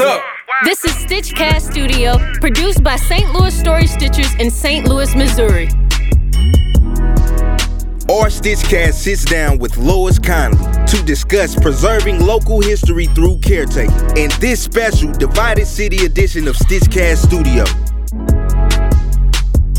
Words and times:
up. 0.00 0.22
This 0.64 0.84
is 0.84 0.92
Stitchcast 0.92 1.70
Studio, 1.70 2.16
produced 2.40 2.82
by 2.82 2.96
St. 2.96 3.32
Louis 3.32 3.58
Story 3.58 3.84
Stitchers 3.84 4.38
in 4.40 4.50
St. 4.50 4.86
Louis, 4.86 5.14
Missouri. 5.14 5.68
Our 8.08 8.28
Stitchcast 8.28 8.94
sits 8.94 9.24
down 9.24 9.58
with 9.58 9.76
Lois 9.76 10.18
Conley 10.18 10.58
to 10.86 11.02
discuss 11.04 11.58
preserving 11.58 12.24
local 12.24 12.60
history 12.60 13.06
through 13.06 13.38
caretaking 13.40 14.16
in 14.16 14.30
this 14.40 14.62
special 14.62 15.12
Divided 15.12 15.66
City 15.66 16.06
edition 16.06 16.46
of 16.48 16.56
Stitchcast 16.56 17.18
Studio. 17.26 17.64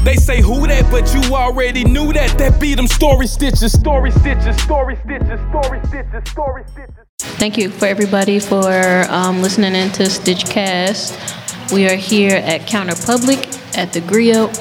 They 0.04 0.16
say 0.16 0.42
who 0.42 0.68
that, 0.68 0.90
but 0.92 1.14
you 1.14 1.36
already 1.36 1.84
knew 1.84 2.14
that. 2.14 2.38
That 2.38 2.62
be 2.62 2.76
them 2.76 2.88
story 2.88 3.26
stitchers, 3.26 3.78
story 3.78 4.12
stitchers, 4.12 4.60
story 4.62 4.96
stitchers, 4.98 5.50
story 5.50 5.80
stitchers, 5.80 6.28
story 6.30 6.64
stitchers. 6.64 7.07
Thank 7.20 7.58
you 7.58 7.70
for 7.70 7.86
everybody 7.86 8.40
for 8.40 9.06
um, 9.10 9.42
listening 9.42 9.74
into 9.76 10.04
Stitchcast. 10.04 11.72
We 11.72 11.88
are 11.90 11.96
here 11.96 12.36
at 12.36 12.62
Counterpublic 12.62 13.76
at 13.76 13.92
the 13.92 14.02
Griot, 14.02 14.56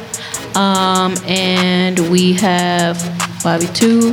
um, 0.57 1.15
and 1.27 1.98
we 2.11 2.33
have 2.35 2.97
Bobby 3.43 3.67
Two, 3.75 4.11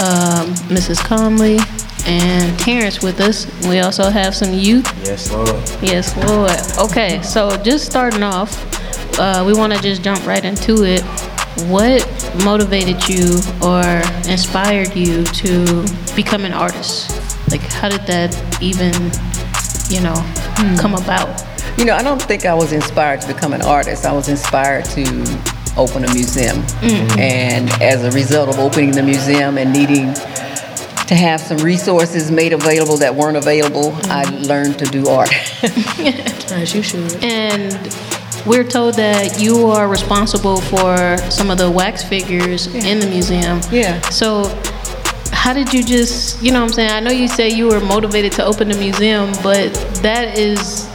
um, 0.00 0.54
Mrs. 0.68 0.98
Conley, 1.04 1.58
and 2.06 2.58
Terrence 2.58 3.02
with 3.02 3.20
us. 3.20 3.46
We 3.68 3.80
also 3.80 4.08
have 4.08 4.34
some 4.34 4.54
youth. 4.54 4.86
Yes, 5.04 5.30
Lord. 5.30 5.48
Yes, 5.82 6.16
Lord. 6.26 6.90
Okay, 6.90 7.20
so 7.20 7.54
just 7.62 7.84
starting 7.84 8.22
off, 8.22 9.18
uh, 9.18 9.44
we 9.46 9.52
want 9.52 9.74
to 9.74 9.80
just 9.82 10.02
jump 10.02 10.26
right 10.26 10.44
into 10.44 10.84
it. 10.84 11.02
What 11.68 12.06
motivated 12.44 13.06
you 13.08 13.40
or 13.60 13.82
inspired 14.30 14.94
you 14.96 15.24
to 15.24 15.86
become 16.14 16.44
an 16.44 16.52
artist? 16.52 17.17
Like, 17.50 17.62
how 17.62 17.88
did 17.88 18.02
that 18.06 18.34
even, 18.62 18.92
you 19.88 20.02
know, 20.02 20.20
hmm. 20.56 20.76
come 20.76 20.94
about? 20.94 21.44
You 21.78 21.84
know, 21.84 21.94
I 21.94 22.02
don't 22.02 22.20
think 22.20 22.44
I 22.44 22.54
was 22.54 22.72
inspired 22.72 23.20
to 23.22 23.32
become 23.32 23.52
an 23.52 23.62
artist. 23.62 24.04
I 24.04 24.12
was 24.12 24.28
inspired 24.28 24.84
to 24.86 25.04
open 25.76 26.04
a 26.04 26.12
museum. 26.12 26.56
Mm-hmm. 26.56 27.18
And 27.18 27.70
as 27.82 28.04
a 28.04 28.10
result 28.10 28.48
of 28.48 28.58
opening 28.58 28.90
the 28.90 29.02
museum 29.02 29.58
and 29.58 29.72
needing 29.72 30.12
to 31.06 31.14
have 31.14 31.40
some 31.40 31.58
resources 31.58 32.30
made 32.30 32.52
available 32.52 32.96
that 32.98 33.14
weren't 33.14 33.36
available, 33.36 33.92
mm-hmm. 33.92 34.10
I 34.10 34.24
learned 34.46 34.78
to 34.80 34.86
do 34.86 35.08
art. 35.08 35.32
As 36.50 36.74
you 36.74 36.82
should. 36.82 37.22
And 37.22 37.72
we're 38.44 38.64
told 38.64 38.94
that 38.94 39.40
you 39.40 39.66
are 39.66 39.88
responsible 39.88 40.60
for 40.60 41.18
some 41.30 41.50
of 41.50 41.58
the 41.58 41.70
wax 41.70 42.02
figures 42.02 42.66
in 42.74 42.98
the 42.98 43.06
museum. 43.06 43.60
Yeah. 43.70 44.00
So, 44.10 44.44
how 45.38 45.52
did 45.52 45.72
you 45.72 45.84
just, 45.84 46.42
you 46.42 46.50
know 46.50 46.60
what 46.60 46.70
I'm 46.70 46.74
saying? 46.74 46.90
I 46.90 46.98
know 46.98 47.12
you 47.12 47.28
say 47.28 47.48
you 47.48 47.68
were 47.68 47.78
motivated 47.80 48.32
to 48.32 48.44
open 48.44 48.68
the 48.68 48.76
museum, 48.76 49.30
but 49.40 49.72
that 50.02 50.36
is, 50.36 50.86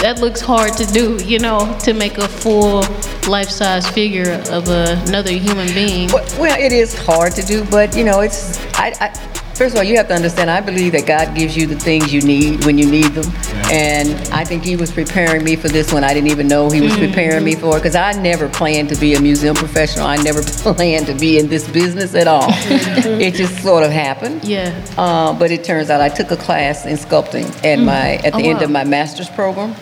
that 0.00 0.18
looks 0.18 0.40
hard 0.40 0.72
to 0.78 0.86
do, 0.86 1.22
you 1.22 1.38
know, 1.38 1.76
to 1.80 1.92
make 1.92 2.16
a 2.16 2.26
full 2.26 2.80
life 3.28 3.50
size 3.50 3.86
figure 3.88 4.42
of 4.50 4.68
another 4.68 5.30
human 5.30 5.68
being. 5.74 6.10
Well, 6.10 6.58
it 6.58 6.72
is 6.72 6.98
hard 6.98 7.32
to 7.34 7.42
do, 7.42 7.64
but 7.66 7.94
you 7.94 8.04
know, 8.04 8.20
it's. 8.20 8.58
I, 8.76 8.94
I, 8.98 9.08
first 9.54 9.74
of 9.74 9.78
all, 9.78 9.84
you 9.84 9.98
have 9.98 10.08
to 10.08 10.14
understand. 10.14 10.50
I 10.50 10.62
believe 10.62 10.92
that 10.92 11.06
God 11.06 11.36
gives 11.36 11.54
you 11.54 11.66
the 11.66 11.78
things 11.78 12.12
you 12.14 12.22
need 12.22 12.64
when 12.64 12.78
you 12.78 12.90
need 12.90 13.12
them, 13.12 13.30
and 13.72 14.10
I 14.32 14.44
think 14.44 14.64
He 14.64 14.76
was 14.76 14.90
preparing 14.92 15.44
me 15.44 15.56
for 15.56 15.68
this 15.68 15.92
one. 15.92 16.04
I 16.04 16.14
didn't 16.14 16.30
even 16.30 16.48
know 16.48 16.70
He 16.70 16.80
was 16.80 16.96
preparing 16.96 17.44
me 17.44 17.54
for 17.54 17.76
it 17.76 17.80
because 17.80 17.96
I 17.96 18.12
never 18.12 18.48
planned 18.48 18.88
to 18.90 18.96
be 18.96 19.14
a 19.14 19.20
museum 19.20 19.54
professional. 19.54 20.06
I 20.06 20.16
never 20.16 20.42
planned 20.74 21.06
to 21.06 21.14
be 21.14 21.38
in 21.38 21.48
this 21.48 21.68
business 21.68 22.14
at 22.14 22.26
all. 22.28 22.46
it 22.48 23.34
just 23.34 23.62
sort 23.62 23.82
of 23.84 23.90
happened. 23.90 24.44
Yeah. 24.44 24.72
Uh, 24.96 25.32
but 25.38 25.50
it 25.50 25.64
turns 25.64 25.90
out 25.90 26.00
I 26.00 26.08
took 26.08 26.30
a 26.30 26.36
class 26.36 26.86
in 26.86 26.96
sculpting 26.96 27.46
at 27.64 27.78
my 27.78 28.16
at 28.24 28.32
the 28.32 28.42
Oh, 28.46 28.50
end 28.50 28.62
of 28.62 28.70
my 28.70 28.84
master's 28.84 29.28
program 29.30 29.74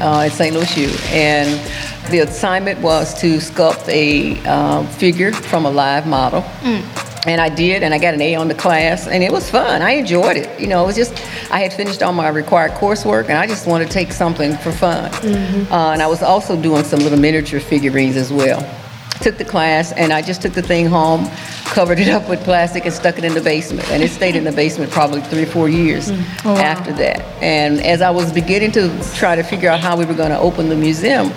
uh, 0.00 0.22
at 0.26 0.32
St. 0.32 0.54
Louis 0.54 0.76
U, 0.76 0.88
and 1.10 1.48
the 2.10 2.18
assignment 2.20 2.80
was 2.80 3.18
to 3.20 3.36
sculpt 3.36 3.88
a 3.88 4.38
um, 4.46 4.86
figure 4.86 5.32
from 5.32 5.64
a 5.66 5.70
live 5.70 6.06
model. 6.06 6.44
And 7.26 7.40
I 7.40 7.50
did, 7.50 7.82
and 7.82 7.92
I 7.92 7.98
got 7.98 8.14
an 8.14 8.22
A 8.22 8.34
on 8.36 8.48
the 8.48 8.54
class, 8.54 9.06
and 9.06 9.22
it 9.22 9.30
was 9.30 9.50
fun. 9.50 9.82
I 9.82 9.90
enjoyed 9.92 10.38
it. 10.38 10.58
You 10.58 10.68
know, 10.68 10.82
it 10.84 10.86
was 10.86 10.96
just 10.96 11.12
I 11.50 11.60
had 11.60 11.72
finished 11.72 12.02
all 12.02 12.12
my 12.14 12.28
required 12.28 12.72
coursework, 12.72 13.28
and 13.28 13.36
I 13.36 13.46
just 13.46 13.66
wanted 13.66 13.88
to 13.88 13.92
take 13.92 14.10
something 14.12 14.56
for 14.56 14.72
fun. 14.72 15.12
Uh, 15.70 15.90
and 15.92 16.00
I 16.00 16.06
was 16.06 16.22
also 16.22 16.60
doing 16.60 16.82
some 16.84 17.00
little 17.00 17.18
miniature 17.18 17.60
figurines 17.60 18.16
as 18.16 18.32
well. 18.32 18.60
Took 19.20 19.36
the 19.36 19.44
class, 19.44 19.92
and 19.92 20.14
I 20.14 20.22
just 20.22 20.40
took 20.40 20.54
the 20.54 20.62
thing 20.62 20.86
home, 20.86 21.28
covered 21.66 21.98
it 21.98 22.08
up 22.08 22.26
with 22.26 22.42
plastic, 22.42 22.86
and 22.86 22.94
stuck 22.94 23.18
it 23.18 23.24
in 23.24 23.34
the 23.34 23.42
basement. 23.42 23.86
And 23.90 24.02
it 24.02 24.10
stayed 24.10 24.34
in 24.34 24.44
the 24.44 24.52
basement 24.52 24.90
probably 24.90 25.20
three 25.20 25.42
or 25.42 25.46
four 25.46 25.68
years 25.68 26.08
after 26.56 26.90
that. 26.94 27.20
And 27.42 27.82
as 27.82 28.00
I 28.00 28.08
was 28.08 28.32
beginning 28.32 28.72
to 28.72 28.88
try 29.14 29.36
to 29.36 29.42
figure 29.42 29.68
out 29.68 29.80
how 29.80 29.94
we 29.94 30.06
were 30.06 30.14
going 30.14 30.30
to 30.30 30.38
open 30.38 30.70
the 30.70 30.76
museum, 30.76 31.32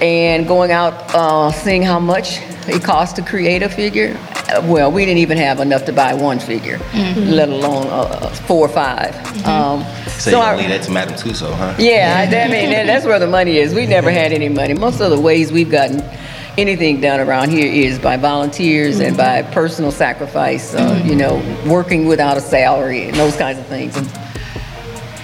and 0.00 0.46
going 0.48 0.70
out, 0.70 0.94
uh, 1.14 1.50
seeing 1.52 1.82
how 1.82 1.98
much 2.00 2.40
it 2.68 2.82
cost 2.82 3.16
to 3.16 3.22
create 3.22 3.62
a 3.62 3.68
figure. 3.68 4.16
uh, 4.48 4.62
Well, 4.64 4.90
we 4.90 5.04
didn't 5.04 5.18
even 5.18 5.38
have 5.38 5.60
enough 5.60 5.84
to 5.86 5.92
buy 5.92 6.14
one 6.14 6.38
figure, 6.38 6.78
let 7.16 7.48
alone 7.48 7.86
uh, 7.88 8.28
four 8.46 8.66
or 8.66 8.68
5 8.68 9.14
Um, 9.46 9.84
So, 10.06 10.30
so 10.30 10.30
you 10.30 10.36
I- 10.38 10.50
gonna 10.50 10.58
leave 10.58 10.68
that 10.70 10.82
to 10.82 10.90
Madame 10.90 11.14
Tussauds, 11.14 11.54
huh? 11.54 11.74
yeah, 11.78 12.14
I 12.18 12.22
I 12.44 12.48
mean, 12.48 12.70
that- 12.70 12.86
that's 12.86 13.04
where 13.06 13.18
the 13.18 13.26
money 13.26 13.58
is. 13.58 13.74
We 13.74 13.86
never 13.86 14.10
had 14.10 14.32
any 14.32 14.48
money. 14.48 14.74
Most 14.74 15.00
of 15.00 15.10
the 15.10 15.20
ways 15.20 15.50
we've 15.52 15.70
gotten 15.70 16.02
anything 16.58 17.00
done 17.00 17.20
around 17.20 17.50
here 17.50 17.70
is 17.70 17.98
by 17.98 18.16
volunteers 18.16 19.00
and 19.00 19.16
by 19.16 19.42
personal 19.42 19.92
sacrifice, 19.92 20.74
uh, 20.74 21.00
you 21.04 21.14
know, 21.14 21.40
working 21.66 22.06
without 22.06 22.36
a 22.36 22.40
salary 22.40 23.04
and 23.08 23.14
those 23.16 23.36
kinds 23.36 23.58
of 23.58 23.66
things. 23.66 23.96
And 23.96 24.08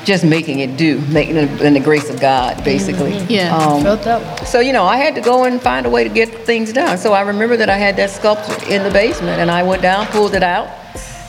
just 0.06 0.24
making 0.24 0.60
it 0.60 0.76
do, 0.76 1.00
making 1.08 1.36
it 1.36 1.60
in 1.60 1.74
the 1.74 1.80
grace 1.80 2.08
of 2.08 2.20
God, 2.20 2.64
basically. 2.64 3.18
Yeah. 3.28 3.54
Um, 3.54 3.82
Felt 3.82 4.02
that. 4.04 4.46
so, 4.46 4.60
you 4.60 4.72
know, 4.72 4.84
I 4.84 4.96
had 4.96 5.16
to 5.16 5.20
go 5.20 5.44
and 5.44 5.60
find 5.60 5.84
a 5.84 5.90
way 5.90 6.04
to 6.04 6.08
get 6.08 6.32
things 6.46 6.72
done. 6.72 6.96
So 6.96 7.12
I 7.12 7.22
remember 7.22 7.56
that 7.56 7.68
I 7.68 7.76
had 7.76 7.96
that 7.96 8.10
sculpture 8.10 8.56
in 8.70 8.84
the 8.84 8.90
basement 8.90 9.40
and 9.40 9.50
I 9.50 9.64
went 9.64 9.82
down, 9.82 10.06
pulled 10.06 10.34
it 10.34 10.44
out. 10.44 10.68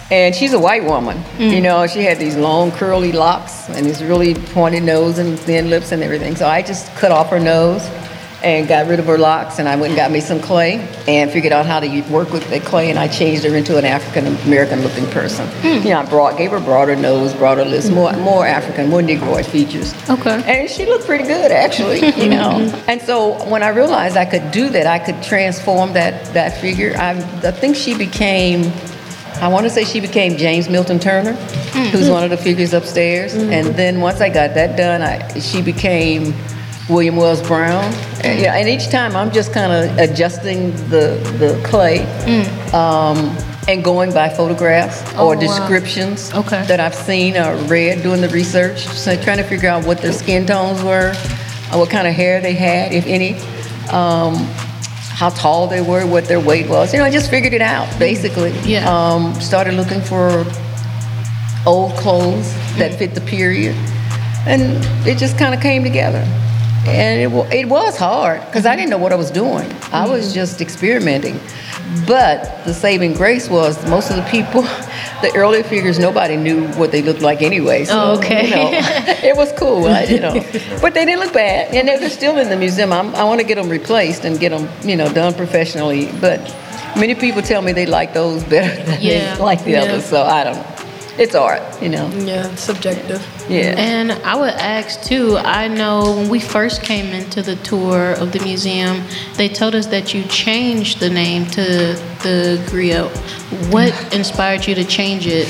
And 0.10 0.34
she's 0.34 0.54
a 0.54 0.60
white 0.60 0.86
woman. 0.86 1.22
You 1.38 1.60
know, 1.60 1.86
she 1.86 2.02
had 2.02 2.18
these 2.18 2.38
long 2.38 2.72
curly 2.72 3.12
locks 3.12 3.68
and 3.68 3.86
this 3.86 4.02
really 4.02 4.36
pointed 4.36 4.84
nose 4.84 5.18
and 5.18 5.38
thin 5.38 5.70
lips 5.70 5.92
and 5.92 6.02
everything. 6.02 6.36
So 6.38 6.48
I 6.48 6.62
just 6.62 6.88
cut 6.96 7.12
off 7.12 7.30
her 7.30 7.40
nose 7.40 7.86
and 8.44 8.68
got 8.68 8.88
rid 8.88 9.00
of 9.00 9.08
her 9.08 9.18
locks 9.18 9.58
and 9.58 9.68
I 9.68 9.76
went 9.76 9.92
and 9.92 9.98
got 9.98 10.12
me 10.12 10.20
some 10.20 10.40
clay 10.40 10.88
and 11.08 11.32
figured 11.32 11.52
out 11.52 11.66
how 11.66 11.80
to 11.80 12.02
work 12.04 12.32
with 12.32 12.48
that 12.50 12.64
clay 12.64 12.90
and 12.90 13.00
I 13.00 13.08
changed 13.08 13.44
her 13.44 13.56
into 13.56 13.78
an 13.78 13.86
African 13.86 14.28
American 14.48 14.82
looking 14.82 15.08
person. 15.08 15.48
Hmm. 15.62 15.86
You 15.86 15.94
know, 15.94 16.02
I 16.02 16.06
brought, 16.06 16.38
gave 16.38 16.52
her 16.52 16.60
broader 16.60 16.96
nose, 16.96 17.34
broader 17.34 17.66
lips, 17.66 17.90
more, 17.90 18.14
hmm. 18.14 18.22
more 18.22 18.46
African, 18.46 18.90
more 18.90 19.02
Negroid 19.02 19.46
features. 19.46 19.94
Okay. 20.10 20.44
And 20.46 20.70
she 20.70 20.86
looked 20.86 21.06
pretty 21.06 21.24
good, 21.24 21.52
actually, 21.52 21.98
you 21.98 22.30
know. 22.30 22.58
Mm-hmm. 22.58 22.90
and 22.90 23.02
so 23.02 23.44
when 23.50 23.64
I 23.64 23.70
realized 23.70 24.18
I 24.18 24.26
could 24.26 24.52
do 24.52 24.70
that, 24.70 24.86
I 24.86 25.00
could 25.00 25.22
transform 25.24 25.94
that, 25.94 26.34
that 26.34 26.60
figure, 26.62 26.96
I, 26.98 27.12
I 27.12 27.52
think 27.52 27.76
she 27.76 27.98
became, 27.98 28.72
I 29.42 29.48
want 29.48 29.66
to 29.66 29.70
say 29.70 29.84
she 29.84 30.00
became 30.00 30.38
James 30.38 30.70
Milton 30.70 31.00
Turner, 31.00 31.34
who's 31.34 32.04
mm-hmm. 32.04 32.12
one 32.12 32.24
of 32.24 32.30
the 32.30 32.38
figures 32.38 32.74
upstairs. 32.74 33.34
Mm-hmm. 33.34 33.52
And 33.52 33.68
then 33.76 34.00
once 34.00 34.22
I 34.22 34.30
got 34.30 34.54
that 34.54 34.78
done, 34.78 35.02
I, 35.02 35.40
she 35.40 35.62
became 35.62 36.34
William 36.90 37.16
Wells 37.18 37.42
Brown. 37.46 37.84
And, 38.24 38.40
yeah, 38.40 38.56
and 38.56 38.70
each 38.70 38.90
time 38.90 39.16
I'm 39.16 39.32
just 39.32 39.52
kind 39.54 39.72
of 39.72 39.98
adjusting 39.98 40.72
the, 40.90 41.20
the 41.38 41.62
clay. 41.66 42.06
Um, 42.74 43.36
and 43.68 43.84
going 43.84 44.14
by 44.14 44.30
photographs 44.30 45.02
or 45.16 45.36
wow. 45.36 45.40
descriptions 45.42 46.34
Okay. 46.34 46.66
that 46.68 46.80
I've 46.80 46.96
seen 46.96 47.36
or 47.36 47.56
read 47.66 48.02
doing 48.02 48.22
the 48.22 48.30
research, 48.30 48.88
so 48.88 49.22
trying 49.22 49.38
to 49.38 49.44
figure 49.44 49.70
out 49.70 49.86
what 49.86 49.98
their 49.98 50.14
skin 50.14 50.46
tones 50.46 50.82
were, 50.82 51.12
uh, 51.14 51.78
what 51.78 51.90
kind 51.90 52.08
of 52.08 52.14
hair 52.14 52.40
they 52.40 52.54
had, 52.54 52.94
if 52.94 53.06
any, 53.06 53.34
um, 53.92 54.36
how 55.10 55.30
tall 55.32 55.68
they 55.68 55.82
were, 55.82 56.06
what 56.08 56.26
their 56.26 56.40
weight 56.40 56.70
was. 56.70 56.94
You 56.94 57.00
know, 57.00 57.06
I 57.06 57.10
just 57.10 57.30
figured 57.30 57.54
it 57.54 57.62
out 57.62 57.88
basically. 58.00 58.52
Yeah. 58.60 58.88
Um, 58.88 59.34
started 59.42 59.74
looking 59.74 60.00
for 60.00 60.46
old 61.66 61.92
clothes 61.98 62.54
that 62.78 62.96
fit 62.98 63.16
the 63.16 63.22
period, 63.22 63.76
and 64.46 64.78
it 65.06 65.18
just 65.18 65.38
kind 65.38 65.54
of 65.54 65.60
came 65.60 65.84
together. 65.84 66.26
And 66.88 67.22
it, 67.22 67.28
wa- 67.28 67.48
it 67.52 67.68
was 67.68 67.98
hard 67.98 68.46
because 68.46 68.66
I 68.66 68.76
didn't 68.76 68.90
know 68.90 68.98
what 68.98 69.12
I 69.12 69.16
was 69.16 69.32
doing. 69.32 69.72
I 69.92 70.08
was 70.08 70.26
mm-hmm. 70.26 70.36
just 70.36 70.62
experimenting. 70.62 71.40
But 72.06 72.64
the 72.66 72.74
saving 72.74 73.14
grace 73.14 73.50
was 73.50 73.84
most 73.90 74.10
of 74.10 74.18
the 74.18 74.24
people 74.24 74.62
the 75.22 75.32
earlier 75.36 75.64
figures, 75.64 75.98
nobody 76.00 76.36
knew 76.36 76.68
what 76.74 76.92
they 76.92 77.02
looked 77.02 77.22
like 77.22 77.42
anyway. 77.42 77.86
So, 77.86 77.94
Oh, 78.00 78.18
okay. 78.18 78.46
You 78.50 78.56
know, 78.56 78.70
it 79.30 79.36
was 79.36 79.52
cool, 79.54 79.86
I, 79.88 80.04
you 80.04 80.20
know. 80.20 80.34
But 80.82 80.94
they 80.94 81.06
didn't 81.06 81.20
look 81.22 81.34
bad, 81.34 81.74
and 81.74 81.88
they're 81.88 82.10
still 82.10 82.38
in 82.38 82.50
the 82.50 82.56
museum. 82.58 82.94
I'm, 82.94 83.16
I 83.16 83.24
want 83.24 83.42
to 83.42 83.48
get 83.48 83.56
them 83.56 83.70
replaced 83.70 84.26
and 84.26 84.40
get 84.40 84.50
them, 84.50 84.70
you 84.88 84.96
know, 84.96 85.12
done 85.12 85.34
professionally. 85.34 86.12
But 86.22 86.40
many 86.96 87.16
people 87.16 87.42
tell 87.42 87.62
me 87.62 87.72
they 87.74 87.86
like 87.86 88.14
those 88.14 88.44
better 88.44 88.84
than 88.84 89.02
Yeah. 89.02 89.36
they 89.36 89.42
like 89.42 89.64
the 89.64 89.72
Yeah. 89.72 89.84
others. 89.84 90.06
So 90.06 90.22
I 90.24 90.44
don't 90.44 90.56
know. 90.56 90.77
It's 91.18 91.36
art, 91.36 91.82
you 91.82 91.90
know. 91.90 92.10
Yeah, 92.10 92.54
subjective. 92.56 93.26
Yeah. 93.50 93.76
And 93.78 94.12
I 94.12 94.36
would 94.36 94.54
ask 94.54 95.02
too, 95.02 95.38
I 95.38 95.68
know 95.68 96.16
when 96.18 96.30
we 96.30 96.40
first 96.40 96.84
came 96.84 97.08
into 97.08 97.42
the 97.42 97.56
tour 97.58 98.14
of 98.14 98.32
the 98.32 98.40
museum, 98.40 99.04
they 99.36 99.50
told 99.50 99.74
us 99.74 99.88
that 99.88 100.14
you 100.14 100.24
changed 100.26 101.00
the 101.00 101.10
name 101.10 101.46
to 101.48 101.64
the 102.24 102.64
griot. 102.68 103.10
What 103.72 104.14
inspired 104.14 104.68
you 104.68 104.76
to 104.76 104.86
change 104.86 105.26
it? 105.26 105.48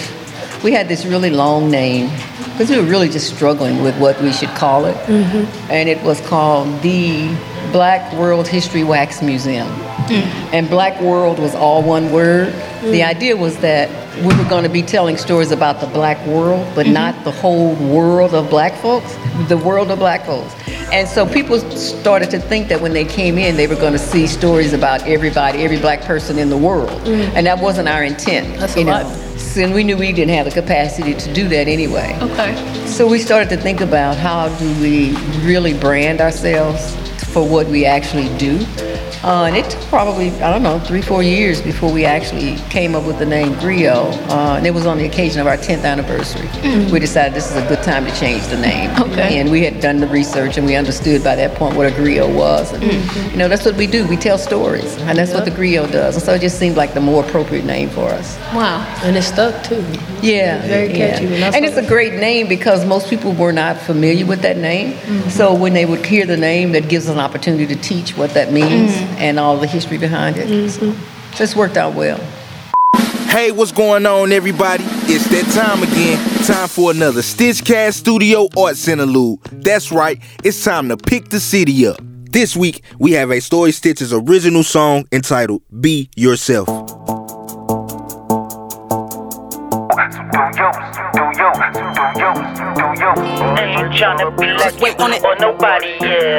we 0.64 0.72
had 0.72 0.88
this 0.88 1.06
really 1.06 1.30
long 1.30 1.70
name 1.70 2.10
because 2.52 2.70
we 2.70 2.78
were 2.78 2.90
really 2.90 3.10
just 3.10 3.34
struggling 3.36 3.84
with 3.84 3.98
what 4.00 4.20
we 4.22 4.32
should 4.32 4.50
call 4.50 4.86
it. 4.86 4.96
Mm-hmm. 5.06 5.72
And 5.72 5.88
it 5.88 6.02
was 6.04 6.20
called 6.22 6.82
the 6.82 7.28
Black 7.72 8.12
World 8.14 8.48
History 8.48 8.84
Wax 8.84 9.22
Museum. 9.22 9.68
Mm. 9.68 10.54
And 10.54 10.70
Black 10.70 11.00
World 11.02 11.38
was 11.38 11.54
all 11.54 11.84
one 11.84 12.12
word. 12.12 12.54
The 12.82 13.02
mm. 13.02 13.08
idea 13.08 13.38
was 13.38 13.58
that 13.58 13.90
we 14.22 14.36
were 14.36 14.50
going 14.50 14.64
to 14.64 14.70
be 14.70 14.82
telling 14.82 15.18
stories 15.18 15.52
about 15.52 15.80
the 15.80 15.88
black 15.88 16.26
world, 16.26 16.68
but 16.76 16.86
mm-hmm. 16.86 16.94
not 16.94 17.24
the 17.24 17.32
whole 17.32 17.76
world 17.76 18.34
of 18.34 18.50
black 18.50 18.74
folks, 18.82 19.16
the 19.48 19.58
world 19.58 19.92
of 19.92 20.00
black 20.00 20.26
folks. 20.26 20.56
And 20.92 21.08
so 21.08 21.28
people 21.28 21.60
started 21.60 22.32
to 22.32 22.40
think 22.40 22.70
that 22.70 22.82
when 22.82 22.94
they 22.94 23.06
came 23.06 23.38
in, 23.38 23.58
they 23.58 23.68
were 23.68 23.76
going 23.76 23.94
to 23.94 24.00
see 24.00 24.26
stories 24.26 24.74
about 24.74 25.02
everybody, 25.04 25.64
every 25.64 25.80
black 25.80 26.02
person 26.02 26.40
in 26.40 26.50
the 26.50 26.58
world. 26.58 26.90
Mm-hmm. 26.90 27.36
And 27.36 27.46
that 27.46 27.60
wasn't 27.60 27.90
our 27.90 28.04
intent. 28.04 28.58
That's 28.60 28.76
a 28.76 28.84
know. 28.84 28.92
lot. 28.92 29.24
And 29.58 29.74
we 29.74 29.84
knew 29.84 29.98
we 29.98 30.12
didn't 30.12 30.34
have 30.34 30.46
the 30.46 30.52
capacity 30.52 31.14
to 31.14 31.34
do 31.34 31.48
that 31.50 31.68
anyway. 31.68 32.18
Okay. 32.22 32.86
So 32.86 33.08
we 33.08 33.20
started 33.20 33.50
to 33.50 33.58
think 33.58 33.82
about 33.82 34.16
how 34.18 34.50
do 34.58 34.82
we 34.82 35.16
really 35.44 35.78
brand 35.78 36.22
ourselves 36.22 36.96
for 37.38 37.48
what 37.48 37.68
we 37.68 37.86
actually 37.86 38.36
do. 38.40 38.66
Uh, 39.24 39.46
and 39.46 39.56
it 39.58 39.70
took 39.70 39.82
probably, 39.90 40.30
I 40.42 40.52
don't 40.52 40.64
know, 40.64 40.80
three, 40.80 41.02
four 41.02 41.22
years 41.22 41.62
before 41.62 41.92
we 41.92 42.06
actually 42.06 42.56
came 42.70 42.96
up 42.96 43.04
with 43.06 43.18
the 43.20 43.26
name 43.26 43.54
Griot. 43.56 44.14
Uh, 44.30 44.56
and 44.58 44.66
it 44.66 44.74
was 44.74 44.86
on 44.86 44.98
the 44.98 45.06
occasion 45.06 45.42
of 45.42 45.48
our 45.48 45.58
10th 45.58 45.84
anniversary. 45.84 46.48
We 46.92 47.00
decided 47.00 47.34
this 47.34 47.50
is 47.52 47.58
a 47.58 47.68
good 47.68 47.84
time 47.84 48.06
to 48.06 48.16
change 48.16 48.46
the 48.48 48.58
name. 48.58 48.90
Okay. 49.00 49.40
And 49.40 49.52
we 49.52 49.64
had 49.64 49.80
done 49.82 49.98
the 49.98 50.08
research 50.08 50.58
and 50.58 50.66
we 50.66 50.76
understood 50.76 51.24
by 51.24 51.36
that 51.36 51.56
point 51.56 51.76
what 51.76 51.88
a 51.88 51.92
griot 51.92 52.34
was. 52.36 52.72
And, 52.74 52.84
You 53.32 53.38
know, 53.38 53.48
that's 53.48 53.66
what 53.66 53.76
we 53.76 53.86
do. 53.88 54.08
We 54.08 54.18
tell 54.18 54.38
stories. 54.38 54.96
And 55.02 55.18
that's 55.18 55.34
what 55.34 55.46
the 55.46 55.52
griot 55.52 55.92
does. 55.92 56.16
And 56.16 56.24
so 56.24 56.34
it 56.34 56.42
just 56.42 56.58
seemed 56.60 56.78
like 56.78 56.94
the 56.94 57.02
more 57.02 57.24
appropriate 57.24 57.66
name 57.66 57.90
for 57.90 58.10
us. 58.10 58.38
Wow. 58.54 58.82
And 59.04 59.16
it 59.18 59.24
stuck 59.24 59.64
too. 59.64 59.84
Yeah, 60.22 60.66
Very 60.68 60.88
catchy, 60.94 61.26
and 61.26 61.34
Yeah. 61.34 61.40
that's 61.42 61.56
And 61.56 61.66
it's 61.66 61.78
a 61.78 61.86
great 61.86 62.14
name 62.14 62.48
because 62.48 62.86
most 62.86 63.10
people 63.10 63.34
were 63.34 63.52
not 63.54 63.78
familiar 63.78 64.26
with 64.26 64.42
that 64.42 64.58
name. 64.58 64.96
So 65.30 65.54
when 65.54 65.74
they 65.74 65.86
would 65.86 66.06
hear 66.06 66.26
the 66.26 66.38
name, 66.38 66.72
that 66.72 66.88
gives 66.88 67.08
us 67.08 67.14
an 67.14 67.20
opportunity 67.28 67.68
to 67.68 67.76
teach 67.76 68.18
what 68.18 68.30
that 68.32 68.54
means 68.54 68.94
mm-hmm. 68.94 69.14
and 69.18 69.38
all 69.38 69.58
the 69.58 69.68
history 69.68 69.98
behind 69.98 70.38
it. 70.38 70.48
Mm-hmm. 70.48 71.34
So 71.36 71.44
it's 71.44 71.56
worked 71.56 71.76
out 71.76 71.94
well. 71.94 72.20
Hey, 73.28 73.52
what's 73.52 73.74
going 73.74 74.06
on, 74.06 74.32
everybody? 74.32 74.86
It's 74.86 75.28
that 75.30 75.46
time 75.54 75.84
again. 75.84 76.18
Time 76.46 76.70
for 76.70 76.92
another 76.92 77.22
Stitchcast 77.22 77.96
Studio 77.96 78.48
Arts 78.58 78.88
Interlude. 78.88 79.42
That's 79.52 79.92
right, 79.92 80.22
it's 80.44 80.64
time 80.64 80.88
to 80.88 80.96
pick 80.96 81.30
the 81.30 81.40
city 81.42 81.86
up. 81.86 82.00
This 82.02 82.56
week, 82.56 82.84
we 83.00 83.12
have 83.12 83.30
a 83.32 83.42
Story 83.42 83.72
Stitchers 83.72 84.14
original 84.14 84.64
song 84.64 85.06
entitled 85.12 85.62
Be 85.82 86.10
Yourself. 86.16 86.87
Ain't 93.18 93.94
tryna 93.94 94.38
be 94.38 94.48
like 94.54 94.80
wait 94.80 95.00
on 95.00 95.14
it. 95.14 95.24
or 95.24 95.36
nobody 95.40 95.98
else. 96.02 96.38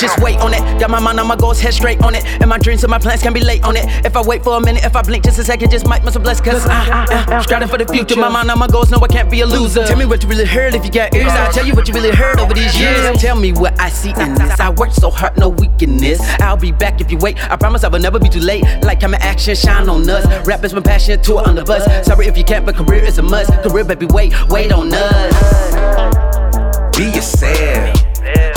Just 0.00 0.18
wait 0.20 0.38
on 0.38 0.54
it. 0.54 0.80
Got 0.80 0.88
my 0.88 0.98
mind 0.98 1.20
on 1.20 1.26
my 1.26 1.36
goals, 1.36 1.60
head 1.60 1.74
straight 1.74 2.00
on 2.00 2.14
it. 2.14 2.24
And 2.40 2.48
my 2.48 2.56
dreams 2.56 2.82
and 2.82 2.90
my 2.90 2.98
plans 2.98 3.20
can 3.20 3.34
be 3.34 3.40
late 3.40 3.62
on 3.64 3.76
it. 3.76 3.84
If 4.06 4.16
I 4.16 4.22
wait 4.22 4.42
for 4.42 4.56
a 4.56 4.60
minute, 4.60 4.82
if 4.82 4.96
I 4.96 5.02
blink 5.02 5.24
just 5.24 5.38
a 5.38 5.44
second, 5.44 5.70
just 5.70 5.86
might 5.86 6.02
miss 6.04 6.16
a 6.16 6.20
bless. 6.20 6.40
Cause 6.40 6.64
I, 6.66 7.26
I, 7.28 7.42
striving 7.42 7.68
for 7.68 7.76
the 7.76 7.84
future. 7.84 8.18
My 8.18 8.30
mind 8.30 8.50
on 8.50 8.58
my 8.58 8.66
goals, 8.66 8.90
no, 8.90 8.98
I 8.98 9.08
can't 9.08 9.30
be 9.30 9.42
a 9.42 9.46
loser. 9.46 9.84
Tell 9.84 9.98
me 9.98 10.06
what 10.06 10.22
you 10.22 10.28
really 10.30 10.46
heard 10.46 10.74
if 10.74 10.86
you 10.86 10.90
got 10.90 11.14
ears. 11.14 11.30
I'll 11.30 11.52
tell 11.52 11.66
you 11.66 11.74
what 11.74 11.86
you 11.86 11.92
really 11.92 12.16
heard 12.16 12.40
over 12.40 12.54
these 12.54 12.80
years. 12.80 13.20
Tell 13.20 13.36
me 13.36 13.52
what 13.52 13.78
I 13.78 13.90
see 13.90 14.10
in 14.10 14.34
this. 14.36 14.58
I 14.58 14.70
work 14.70 14.92
so 14.92 15.10
hard, 15.10 15.36
no 15.36 15.50
weakness. 15.50 16.18
I'll 16.40 16.56
be 16.56 16.72
back 16.72 17.02
if 17.02 17.10
you 17.10 17.18
wait. 17.18 17.36
I 17.50 17.56
promise 17.56 17.84
I 17.84 17.88
will 17.88 18.00
never 18.00 18.18
be 18.18 18.30
too 18.30 18.40
late. 18.40 18.64
Like 18.82 19.04
I'm 19.04 19.12
in 19.12 19.20
action, 19.20 19.54
shine 19.54 19.90
on 19.90 20.08
us. 20.08 20.24
Rap 20.46 20.64
is 20.64 20.72
my 20.72 20.80
passion, 20.80 21.20
tour 21.20 21.46
on 21.46 21.56
the 21.56 21.64
bus. 21.64 21.84
Sorry 22.06 22.26
if 22.26 22.38
you 22.38 22.44
can't, 22.44 22.64
but 22.64 22.74
career 22.74 23.04
is 23.04 23.18
a 23.18 23.22
must. 23.22 23.52
Career, 23.62 23.84
baby, 23.84 24.06
wait, 24.06 24.32
wait 24.48 24.72
on 24.72 24.90
us. 24.94 26.96
Be 26.96 27.04
yourself. 27.04 28.02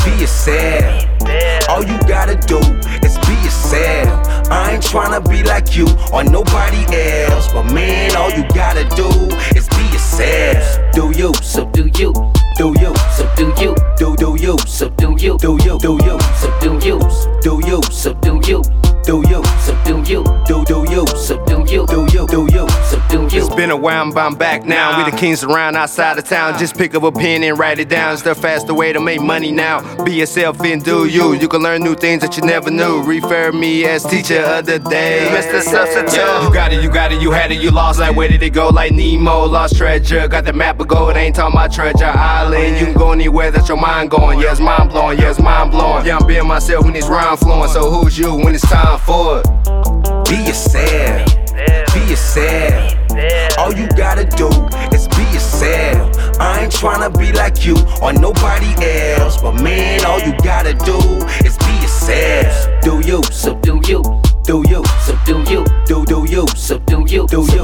Be 0.06 0.12
yourself. 0.22 1.13
All 1.70 1.84
you 1.84 1.98
gotta 2.08 2.36
do 2.48 2.60
is 3.06 3.18
be 3.26 3.34
yourself. 3.44 4.28
I 4.52 4.74
ain't 4.74 4.84
tryna 4.84 5.28
be 5.30 5.44
like 5.44 5.76
you 5.76 5.88
or 6.14 6.24
nobody 6.24 6.84
else. 6.96 7.52
But 7.52 7.74
man, 7.74 8.16
all 8.16 8.32
you 8.32 8.44
gotta 8.54 8.84
do 8.96 9.10
is 9.56 9.68
be 9.70 9.84
yourself. 9.92 10.94
Do 10.94 11.12
you, 11.18 11.34
so 11.42 11.66
do 11.72 11.90
you. 11.98 12.14
Do 12.56 12.72
you, 12.80 12.94
So 13.18 13.28
do 13.36 13.52
you, 13.58 13.76
do 13.98 14.16
do 14.16 14.36
you, 14.40 14.56
so 14.68 14.88
do 14.90 15.16
you, 15.18 15.38
do 15.40 15.58
you, 15.64 15.80
do 15.80 15.98
you, 16.06 16.20
so 16.40 16.60
do 16.62 16.80
you, 16.86 17.00
do 17.42 17.60
you, 17.68 17.82
so 17.92 18.14
do 18.14 18.40
you, 18.48 18.62
do 19.04 19.22
you, 19.28 19.44
so 19.60 19.76
do 19.84 19.98
you, 20.10 20.24
do 20.46 20.64
do 20.66 20.86
you, 20.90 21.06
so 21.08 21.44
do 21.46 21.66
you, 21.68 21.86
do 21.88 22.08
you, 22.14 22.26
do 22.28 22.48
you. 22.54 22.68
so 22.90 23.02
do 23.10 23.22
you. 23.24 23.46
It's 23.46 23.54
been 23.54 23.70
a 23.70 23.76
while, 23.76 24.10
but 24.14 24.26
I'm 24.26 24.36
back 24.36 24.64
now. 24.64 25.04
We 25.04 25.12
the 25.12 25.18
kings 25.18 25.44
around 25.44 25.76
outside 25.76 26.18
of 26.18 26.24
town. 26.24 26.58
Just 26.58 26.78
pick 26.78 26.96
up 26.96 27.04
a 27.04 27.12
pen 27.12 27.44
and 27.44 27.60
write 27.60 27.80
it 27.80 27.90
down. 27.90 28.14
It's 28.14 28.22
the 28.22 28.34
faster 28.34 28.74
way 28.74 28.94
to 28.94 29.02
make 29.02 29.22
money 29.22 29.52
now. 29.52 30.04
Be 30.06 30.14
yourself 30.14 30.62
and 30.62 30.84
do 30.84 31.08
you. 31.08 31.34
You 31.34 31.50
can 31.50 31.62
learn 31.62 31.84
new 31.84 31.96
things 31.96 32.22
that 32.22 32.38
you 32.38 32.44
never 32.44 32.72
knew. 32.72 33.04
Refer 33.04 33.52
me 33.52 33.86
as 33.86 34.04
teacher 34.06 34.40
of 34.40 34.66
the 34.66 34.80
day. 34.80 35.28
Mr. 35.32 35.62
Substitute. 35.62 36.44
You 36.44 36.54
got 36.54 36.72
it, 36.72 36.82
you 36.82 36.90
got 36.90 37.12
it, 37.12 37.22
you 37.22 37.32
had 37.32 37.52
it, 37.52 37.62
you 37.62 37.72
lost. 37.72 38.00
Like 38.00 38.16
where 38.16 38.30
did 38.30 38.42
it 38.42 38.52
go? 38.52 38.70
Like 38.70 38.94
Nemo, 38.94 39.46
lost 39.46 39.76
treasure. 39.76 40.28
Got 40.30 40.46
the 40.46 40.54
map 40.54 40.80
of 40.80 40.88
gold, 40.88 41.18
ain't 41.18 41.36
talking 41.36 41.58
about 41.58 41.74
treasure 41.74 42.06
island. 42.06 42.80
You 42.80 42.86
can 42.86 42.94
go 42.96 43.12
anywhere 43.12 43.52
that 43.52 43.68
your 43.68 43.78
mind 43.78 44.12
going. 44.12 44.40
Yeah, 44.40 44.52
it's 44.52 44.62
mind 44.62 44.92
blowing, 44.92 45.20
yeah, 45.20 45.32
it's 45.32 45.40
mind 45.40 45.72
blowing. 45.72 46.06
Yeah, 46.06 46.18
I'm 46.18 46.28
being 46.28 46.48
myself 46.48 46.86
when 46.86 46.96
it's 46.96 47.08
rhyme 47.08 47.38
flowing. 47.38 47.70
So 47.70 47.92
who's 47.92 48.18
you 48.18 48.34
when 48.36 48.56
it's 48.56 48.68
time 48.68 48.93
for 49.00 49.40
it? 49.40 49.46
Be 50.30 50.38
yourself. 50.48 51.28
Be 51.94 52.00
yourself. 52.10 52.94
All 53.58 53.74
you 53.74 53.88
gotta 53.90 54.26
do 54.26 54.50
is 54.96 55.08
be 55.10 55.24
yourself. 55.34 56.40
I 56.40 56.64
ain't 56.64 56.74
tryna 56.74 57.18
be 57.18 57.32
like 57.34 57.66
you 57.66 57.76
or 58.02 58.14
nobody 58.14 58.74
else. 59.16 59.42
But 59.42 59.54
man, 59.62 60.06
all 60.06 60.20
you 60.20 60.34
gotta 60.44 60.74
do 60.74 60.98
is 61.46 61.58
be 61.58 61.74
yourself. 61.82 62.82
Do 62.82 63.02
you, 63.08 63.24
So 63.32 63.56
do 63.56 63.80
you, 63.88 64.02
do 64.44 64.64
you, 64.68 64.84
so 65.06 65.18
do 65.26 65.44
you, 65.50 65.66
do 65.86 66.06
do 66.06 66.26
you, 66.28 66.48
so 66.56 66.80
do 66.80 67.06
you, 67.08 67.28
Do 67.28 67.46
you. 67.54 67.63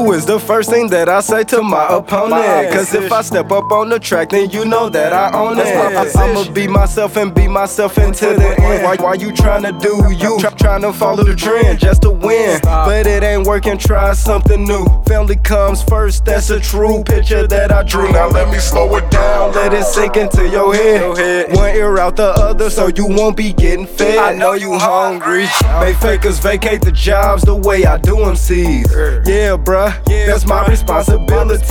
Do 0.00 0.12
is 0.12 0.26
the 0.26 0.38
first 0.38 0.70
thing 0.70 0.88
that 0.88 1.08
I 1.08 1.20
say 1.20 1.44
to 1.44 1.62
my 1.62 1.86
opponent. 1.88 2.72
Cause 2.72 2.94
if 2.94 3.12
I 3.12 3.22
step 3.22 3.50
up 3.50 3.70
on 3.72 3.88
the 3.88 3.98
track, 3.98 4.30
then 4.30 4.50
you 4.50 4.64
know 4.64 4.88
that 4.88 5.12
I 5.12 5.36
own 5.38 5.58
it. 5.58 5.66
I, 5.66 6.04
I'ma 6.22 6.50
be 6.52 6.66
myself 6.66 7.16
and 7.16 7.34
be 7.34 7.48
myself 7.48 7.96
until 7.98 8.36
the 8.36 8.48
end. 8.60 8.84
Why, 8.84 8.96
why 8.96 9.14
you 9.14 9.28
tryna 9.30 9.80
do 9.80 10.12
you? 10.14 10.38
Try, 10.40 10.50
tryna 10.50 10.94
follow 10.94 11.24
the 11.24 11.34
trend 11.36 11.80
just 11.80 12.02
to 12.02 12.10
win. 12.10 12.60
But 12.62 13.06
it 13.06 13.22
ain't 13.22 13.46
working, 13.46 13.78
try 13.78 14.12
something 14.12 14.64
new. 14.64 14.84
Family 15.06 15.36
comes 15.36 15.82
first, 15.82 16.24
that's 16.24 16.50
a 16.50 16.60
true 16.60 17.02
picture 17.04 17.46
that 17.46 17.72
I 17.72 17.82
drew. 17.82 18.10
Now 18.12 18.28
let 18.28 18.50
me 18.50 18.58
slow 18.58 18.94
it 18.96 19.10
down, 19.10 19.52
let 19.54 19.72
it 19.72 19.84
sink 19.84 20.16
into 20.16 20.48
your 20.48 20.74
head. 20.74 21.54
One 21.54 21.74
ear 21.74 21.98
out 21.98 22.16
the 22.16 22.28
other, 22.30 22.70
so 22.70 22.88
you 22.88 23.06
won't 23.06 23.36
be 23.36 23.52
getting 23.52 23.86
fed. 23.86 24.18
I 24.18 24.34
know 24.34 24.52
you 24.54 24.78
hungry. 24.78 25.46
Make 25.80 25.96
fakers 25.96 26.38
vacate 26.38 26.82
the 26.82 26.92
jobs 26.92 27.42
the 27.42 27.54
way 27.54 27.84
I 27.84 27.98
do 27.98 28.16
MCs. 28.16 29.26
Yeah, 29.26 29.56
bruh, 29.56 29.90
that's 30.06 30.46
my 30.46 30.66
responsibility. 30.66 31.64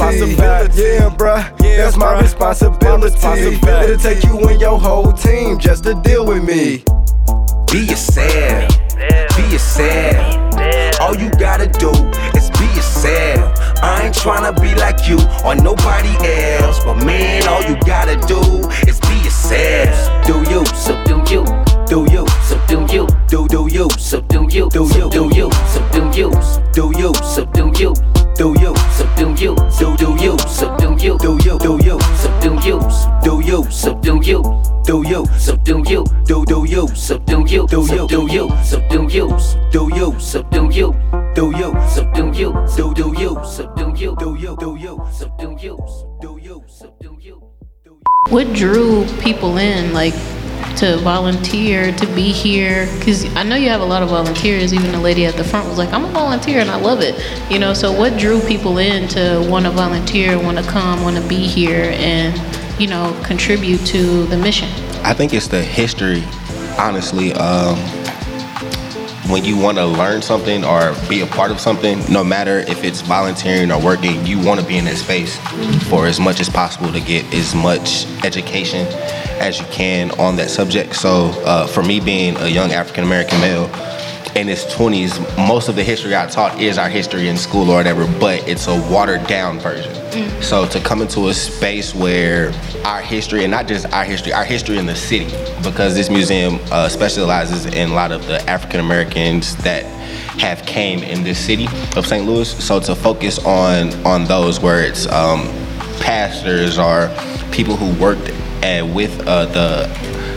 Yeah, 0.81 1.09
bruh, 1.15 1.57
that's 1.77 1.97
my 1.97 2.19
responsibility. 2.21 3.15
It'll 3.83 3.97
take 3.97 4.23
you 4.23 4.37
and 4.49 4.59
your 4.61 4.79
whole 4.79 5.11
team 5.13 5.57
just 5.59 5.83
to 5.85 5.93
deal 5.95 6.25
with 6.25 6.43
me. 6.43 6.83
Be 7.71 7.79
yourself. 7.85 8.69
Be 9.35 9.43
yourself. 9.51 10.38
What 48.29 48.53
drew 48.53 49.05
people 49.21 49.57
in, 49.57 49.91
like, 49.91 50.13
to 50.77 50.97
volunteer, 50.97 51.91
to 51.93 52.05
be 52.13 52.31
here? 52.31 52.87
Because 52.99 53.25
I 53.35 53.41
know 53.41 53.55
you 53.55 53.69
have 53.69 53.81
a 53.81 53.85
lot 53.85 54.03
of 54.03 54.09
volunteers. 54.09 54.71
Even 54.71 54.91
the 54.91 54.99
lady 54.99 55.25
at 55.25 55.33
the 55.33 55.43
front 55.43 55.67
was 55.67 55.79
like, 55.79 55.91
I'm 55.91 56.05
a 56.05 56.09
volunteer 56.09 56.59
and 56.59 56.69
I 56.69 56.79
love 56.79 57.01
it. 57.01 57.19
You 57.51 57.57
know, 57.57 57.73
so 57.73 57.91
what 57.91 58.19
drew 58.19 58.39
people 58.41 58.77
in 58.77 59.07
to 59.09 59.43
want 59.49 59.65
to 59.65 59.71
volunteer, 59.71 60.37
want 60.37 60.59
to 60.59 60.63
come, 60.63 61.01
want 61.01 61.17
to 61.17 61.27
be 61.27 61.37
here, 61.37 61.91
and, 61.95 62.79
you 62.79 62.85
know, 62.85 63.19
contribute 63.23 63.83
to 63.87 64.25
the 64.27 64.37
mission? 64.37 64.69
I 65.03 65.15
think 65.15 65.33
it's 65.33 65.47
the 65.47 65.63
history, 65.63 66.23
honestly. 66.77 67.33
Um, 67.33 67.77
when 69.29 69.45
you 69.45 69.57
want 69.57 69.77
to 69.77 69.85
learn 69.85 70.21
something 70.21 70.65
or 70.65 70.95
be 71.07 71.21
a 71.21 71.27
part 71.27 71.51
of 71.51 71.59
something, 71.59 72.01
no 72.11 72.23
matter 72.23 72.59
if 72.59 72.83
it's 72.83 73.01
volunteering 73.01 73.71
or 73.71 73.79
working, 73.79 74.25
you 74.25 74.39
want 74.43 74.59
to 74.59 74.65
be 74.65 74.77
in 74.77 74.85
that 74.85 74.97
space 74.97 75.37
for 75.87 76.07
as 76.07 76.19
much 76.19 76.39
as 76.39 76.49
possible 76.49 76.91
to 76.91 76.99
get 76.99 77.31
as 77.33 77.53
much 77.53 78.05
education 78.23 78.87
as 79.39 79.59
you 79.59 79.65
can 79.67 80.11
on 80.19 80.35
that 80.35 80.49
subject. 80.49 80.95
So, 80.95 81.27
uh, 81.45 81.67
for 81.67 81.83
me 81.83 81.99
being 81.99 82.35
a 82.37 82.47
young 82.47 82.71
African 82.71 83.03
American 83.03 83.39
male, 83.39 83.69
in 84.35 84.47
his 84.47 84.65
20s, 84.65 85.19
most 85.47 85.69
of 85.69 85.75
the 85.75 85.83
history 85.83 86.15
I 86.15 86.27
taught 86.27 86.59
is 86.59 86.77
our 86.77 86.89
history 86.89 87.27
in 87.27 87.37
school 87.37 87.69
or 87.69 87.75
whatever, 87.75 88.05
but 88.19 88.47
it's 88.47 88.67
a 88.67 88.75
watered 88.91 89.25
down 89.27 89.59
version. 89.59 89.93
So 90.41 90.67
to 90.67 90.79
come 90.79 91.01
into 91.01 91.27
a 91.27 91.33
space 91.33 91.93
where 91.93 92.51
our 92.85 93.01
history, 93.01 93.43
and 93.43 93.51
not 93.51 93.67
just 93.67 93.91
our 93.93 94.03
history, 94.03 94.33
our 94.33 94.43
history 94.43 94.77
in 94.77 94.85
the 94.85 94.95
city, 94.95 95.25
because 95.63 95.95
this 95.95 96.09
museum 96.09 96.59
uh, 96.71 96.89
specializes 96.89 97.65
in 97.65 97.91
a 97.91 97.93
lot 97.93 98.11
of 98.11 98.25
the 98.27 98.41
African 98.49 98.79
Americans 98.79 99.55
that 99.57 99.85
have 100.39 100.65
came 100.65 101.03
in 101.03 101.23
this 101.23 101.37
city 101.37 101.67
of 101.95 102.05
St. 102.05 102.25
Louis. 102.25 102.49
So 102.49 102.79
to 102.79 102.95
focus 102.95 103.43
on 103.45 103.93
on 104.05 104.25
those 104.25 104.59
where 104.59 104.81
it's 104.81 105.05
um, 105.07 105.47
pastors 105.99 106.79
or 106.79 107.11
people 107.51 107.75
who 107.75 107.91
worked 108.01 108.31
uh, 108.63 108.87
with 108.93 109.19
uh, 109.27 109.45
the 109.45 109.87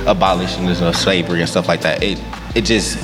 abolitionists 0.06 0.82
of 0.82 0.96
slavery 0.96 1.40
and 1.40 1.48
stuff 1.48 1.68
like 1.68 1.80
that, 1.82 2.02
it 2.02 2.18
it 2.54 2.62
just 2.62 2.98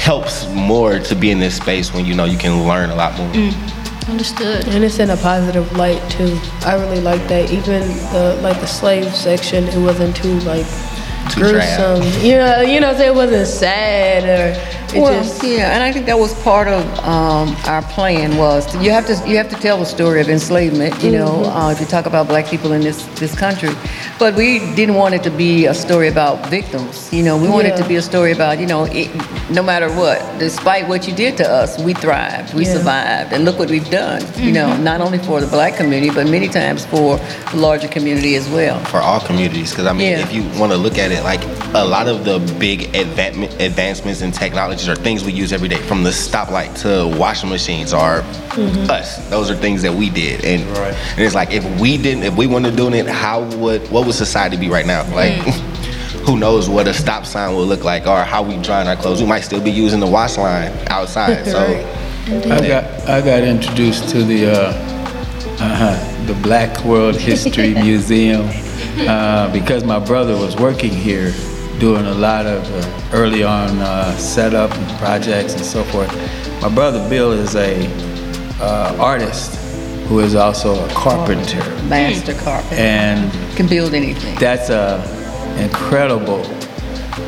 helps 0.00 0.48
more 0.48 0.98
to 0.98 1.14
be 1.14 1.30
in 1.30 1.38
this 1.38 1.56
space 1.56 1.92
when 1.92 2.04
you 2.04 2.14
know 2.14 2.24
you 2.24 2.38
can 2.38 2.66
learn 2.66 2.90
a 2.90 2.94
lot 2.94 3.16
more. 3.18 3.28
Mm, 3.32 4.08
understood. 4.08 4.66
And 4.68 4.84
it's 4.84 4.98
in 4.98 5.10
a 5.10 5.16
positive 5.16 5.70
light 5.76 6.02
too. 6.10 6.38
I 6.64 6.74
really 6.74 7.00
like 7.00 7.26
that. 7.28 7.50
Even 7.50 7.82
the 8.12 8.38
like 8.42 8.58
the 8.60 8.66
slave 8.66 9.14
section, 9.14 9.64
it 9.64 9.78
wasn't 9.78 10.16
too 10.16 10.38
like 10.40 10.66
Too 11.30 11.40
gruesome. 11.40 12.02
You 12.24 12.36
know, 12.36 12.60
you 12.62 12.80
know, 12.80 12.92
so 12.94 13.02
it 13.02 13.14
wasn't 13.14 13.46
sad 13.46 14.24
or 14.24 14.54
it 14.94 15.00
well, 15.00 15.22
just 15.22 15.42
yeah, 15.42 15.74
and 15.74 15.82
I 15.82 15.92
think 15.92 16.06
that 16.06 16.18
was 16.18 16.32
part 16.42 16.68
of 16.68 16.82
um, 17.00 17.54
our 17.66 17.82
plan 17.94 18.36
was 18.36 18.66
to, 18.72 18.82
you 18.82 18.90
have 18.90 19.06
to 19.06 19.14
you 19.28 19.36
have 19.36 19.48
to 19.50 19.56
tell 19.56 19.78
the 19.78 19.84
story 19.86 20.20
of 20.20 20.28
enslavement. 20.28 21.02
You 21.02 21.12
know, 21.12 21.24
Mm-hmm. 21.44 21.56
uh, 21.58 21.70
if 21.72 21.80
you 21.80 21.86
talk 21.86 22.06
about 22.06 22.28
black 22.28 22.46
people 22.46 22.72
in 22.72 22.80
this 22.82 23.04
this 23.18 23.34
country, 23.34 23.70
but 24.18 24.34
we 24.34 24.58
didn't 24.74 24.94
want 24.96 25.14
it 25.14 25.22
to 25.24 25.30
be 25.30 25.66
a 25.66 25.74
story 25.74 26.08
about 26.08 26.46
victims. 26.48 27.12
You 27.12 27.22
know, 27.22 27.36
we 27.36 27.48
wanted 27.48 27.72
it 27.74 27.76
to 27.82 27.88
be 27.88 27.96
a 27.96 28.02
story 28.02 28.32
about 28.32 28.58
you 28.58 28.66
know, 28.66 28.84
it, 28.90 29.08
no 29.50 29.62
matter 29.62 29.88
what, 30.00 30.18
despite 30.38 30.88
what 30.88 31.06
you 31.08 31.14
did 31.14 31.36
to 31.38 31.44
us, 31.60 31.78
we 31.78 31.92
thrived, 31.94 32.54
we 32.54 32.64
Yeah. 32.64 32.72
survived, 32.76 33.32
and 33.32 33.44
look 33.44 33.58
what 33.58 33.70
we've 33.70 33.90
done. 33.90 34.22
You 34.36 34.52
know, 34.52 34.76
not 34.90 35.00
only 35.00 35.18
for 35.18 35.40
the 35.40 35.46
black 35.56 35.76
community, 35.76 36.10
but 36.14 36.26
many 36.28 36.48
times 36.48 36.84
for 36.86 37.18
the 37.52 37.56
larger 37.56 37.88
community 37.88 38.34
as 38.36 38.48
well. 38.48 38.78
for 38.94 39.00
all 39.00 39.20
communities 39.20 39.70
because 39.70 39.86
i 39.86 39.92
mean 39.92 40.10
Yeah. 40.12 40.24
if 40.26 40.30
you 40.36 40.42
want 40.60 40.70
to 40.72 40.78
look 40.78 40.98
at 41.04 41.10
it 41.16 41.22
like 41.24 41.42
a 41.74 41.84
lot 41.84 42.06
of 42.12 42.24
the 42.28 42.36
big 42.58 42.78
advan- 43.02 43.50
advancements 43.68 44.20
in 44.22 44.30
technologies 44.84 44.88
are 44.88 45.02
things 45.02 45.24
we 45.24 45.32
use 45.32 45.52
every 45.52 45.68
day 45.68 45.80
from 45.82 46.02
the 46.02 46.10
stoplight 46.10 46.74
to 46.82 47.16
washing 47.18 47.50
machines 47.50 47.92
are 47.92 48.20
us. 48.90 49.28
Those 49.30 49.50
are 49.50 49.56
things 49.56 49.82
that 49.82 49.92
we 49.92 50.10
did 50.10 50.44
and, 50.44 50.62
and 50.62 51.20
it's 51.20 51.34
like 51.34 51.50
if 51.50 51.64
we 51.80 51.96
didn't 51.96 52.24
if 52.24 52.36
we 52.36 52.46
weren't 52.46 52.76
doing 52.76 52.94
it 52.94 53.06
how 53.06 53.42
would 53.56 53.90
what 53.90 54.06
would 54.06 54.14
society 54.14 54.56
be 54.56 54.68
right 54.68 54.86
now? 54.86 55.02
Like 55.14 55.32
who 56.26 56.38
knows 56.38 56.68
what 56.68 56.86
a 56.86 56.94
stop 56.94 57.26
sign 57.26 57.54
would 57.54 57.68
look 57.68 57.84
like 57.84 58.06
or 58.06 58.24
how 58.24 58.42
we 58.42 58.56
drying 58.62 58.88
our 58.88 58.96
clothes. 58.96 59.20
We 59.20 59.28
might 59.28 59.40
still 59.40 59.62
be 59.62 59.70
using 59.70 60.00
the 60.00 60.06
wash 60.06 60.36
line 60.36 60.72
outside 60.88 61.44
so 61.54 61.60
I 62.26 62.66
got 62.66 62.84
I 63.08 63.20
got 63.20 63.42
introduced 63.42 64.08
to 64.10 64.22
the 64.22 64.50
uh, 64.50 64.72
uh, 65.60 66.26
the 66.26 66.34
Black 66.34 66.84
World 66.84 67.16
History 67.16 67.74
Museum 67.88 68.48
uh, 69.08 69.52
because 69.52 69.84
my 69.84 69.98
brother 69.98 70.36
was 70.36 70.56
working 70.56 70.92
here, 70.92 71.32
doing 71.78 72.06
a 72.06 72.14
lot 72.14 72.46
of 72.46 72.62
uh, 72.72 73.16
early 73.16 73.42
on 73.42 73.68
uh, 73.78 74.16
setup 74.16 74.70
and 74.72 74.98
projects 74.98 75.54
and 75.54 75.64
so 75.64 75.82
forth. 75.84 76.10
My 76.62 76.68
brother 76.68 77.06
Bill 77.08 77.32
is 77.32 77.56
a 77.56 77.86
uh, 78.60 78.96
artist 78.98 79.56
who 80.06 80.20
is 80.20 80.34
also 80.34 80.84
a 80.84 80.88
carpenter, 80.90 81.58
Master 81.88 82.34
carpenter 82.34 82.74
and 82.76 83.32
can 83.56 83.66
build 83.66 83.94
anything. 83.94 84.34
that's 84.38 84.68
a 84.70 85.00
incredible 85.58 86.42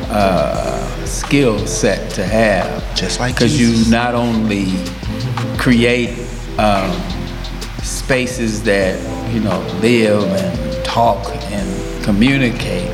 uh, 0.09 1.05
skill 1.05 1.65
set 1.65 2.11
to 2.11 2.23
have. 2.23 2.95
Just 2.95 3.19
like 3.19 3.35
because 3.35 3.59
you 3.59 3.89
not 3.91 4.13
only 4.13 4.65
create 5.57 6.09
um, 6.59 6.91
spaces 7.83 8.63
that 8.63 8.99
you 9.33 9.39
know 9.39 9.59
live 9.81 10.23
and 10.23 10.85
talk 10.85 11.27
and 11.51 12.03
communicate, 12.03 12.89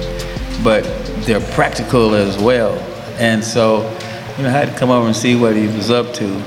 but 0.64 0.84
they're 1.26 1.40
practical 1.54 2.16
as 2.16 2.38
well. 2.38 2.74
And 3.20 3.44
so, 3.44 3.82
you 4.38 4.44
know, 4.44 4.50
I 4.50 4.52
had 4.52 4.70
to 4.70 4.76
come 4.78 4.90
over 4.90 5.08
and 5.08 5.16
see 5.16 5.36
what 5.36 5.56
he 5.56 5.68
was 5.68 5.90
up 5.92 6.14
to. 6.16 6.44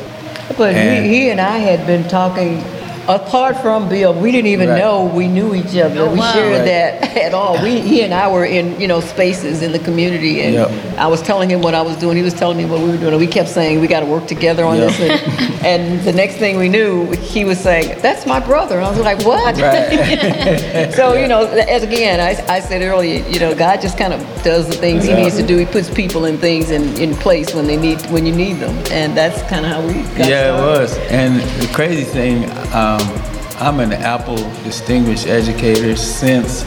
But 0.57 0.75
And- 0.75 1.05
he, 1.07 1.13
he 1.23 1.31
and 1.31 1.41
I 1.41 1.59
had 1.59 1.87
been 1.87 2.07
talking. 2.09 2.63
Apart 3.09 3.59
from 3.59 3.89
Bill, 3.89 4.13
we 4.13 4.33
didn't 4.33 4.49
even 4.49 4.69
Right. 4.69 4.79
know 4.79 5.05
we 5.05 5.29
knew 5.29 5.55
each 5.55 5.77
other. 5.77 6.01
Oh, 6.01 6.11
we 6.13 6.19
wow. 6.19 6.33
shared 6.33 6.53
Right. 6.61 6.65
that 6.65 7.17
at 7.27 7.35
all. 7.35 7.63
We, 7.63 7.81
he 7.81 8.03
and 8.03 8.13
I 8.13 8.29
were 8.31 8.45
in, 8.45 8.81
you 8.81 8.89
know, 8.89 9.01
spaces 9.01 9.63
in 9.63 9.71
the 9.73 9.79
community, 9.79 10.43
and 10.43 10.55
Yep. 10.55 10.71
I 10.99 11.07
was 11.07 11.23
telling 11.23 11.49
him 11.49 11.61
what 11.63 11.75
I 11.75 11.83
was 11.83 11.97
doing. 11.97 12.17
He 12.17 12.23
was 12.25 12.35
telling 12.35 12.57
me 12.59 12.65
what 12.65 12.81
we 12.81 12.87
were 12.91 12.97
doing. 12.97 13.13
And 13.13 13.19
we 13.21 13.27
kept 13.29 13.49
saying 13.49 13.81
we 13.81 13.87
got 13.87 14.01
to 14.01 14.07
work 14.07 14.27
together 14.27 14.65
on 14.65 14.77
Yep. 14.79 14.91
this. 14.93 15.01
And, 15.01 15.67
and 15.67 16.01
the 16.05 16.13
next 16.13 16.37
thing 16.37 16.59
we 16.59 16.69
knew, 16.69 17.11
he 17.13 17.45
was 17.45 17.59
saying, 17.61 18.01
"That's 18.03 18.27
my 18.27 18.41
brother." 18.41 18.77
And 18.77 18.85
I 18.87 18.91
was 18.91 18.99
like, 19.01 19.25
"What?" 19.25 19.55
so 20.95 21.15
you 21.15 21.29
know, 21.29 21.47
as 21.47 21.83
again, 21.85 22.19
I, 22.21 22.45
I 22.53 22.61
said 22.61 22.83
earlier, 22.83 23.25
you 23.29 23.39
know, 23.39 23.55
God 23.55 23.81
just 23.81 23.97
kind 23.99 24.13
of 24.13 24.21
does 24.43 24.67
the 24.67 24.75
things 24.75 25.05
He 25.05 25.15
needs 25.15 25.37
to 25.37 25.47
do. 25.47 25.57
He 25.57 25.65
puts 25.67 25.89
people 25.91 26.25
in 26.25 26.39
things 26.39 26.71
in, 26.71 26.97
in 27.01 27.15
place 27.15 27.55
when 27.55 27.67
they 27.67 27.77
need 27.77 28.01
when 28.11 28.27
you 28.27 28.35
need 28.35 28.55
them, 28.55 28.77
and 28.91 29.17
that's 29.17 29.43
kind 29.49 29.65
of 29.65 29.71
how 29.73 29.81
we. 29.87 29.95
Got 30.19 30.29
yeah, 30.29 30.57
it 30.59 30.61
was. 30.61 30.97
And 31.11 31.41
the 31.61 31.73
crazy 31.73 32.05
thing, 32.05 32.45
um, 32.75 32.96
Um, 32.97 33.21
I'm 33.59 33.81
an 33.81 33.93
Apple 33.93 34.37
Distinguished 34.63 35.27
Educator 35.27 35.97
since 35.97 36.63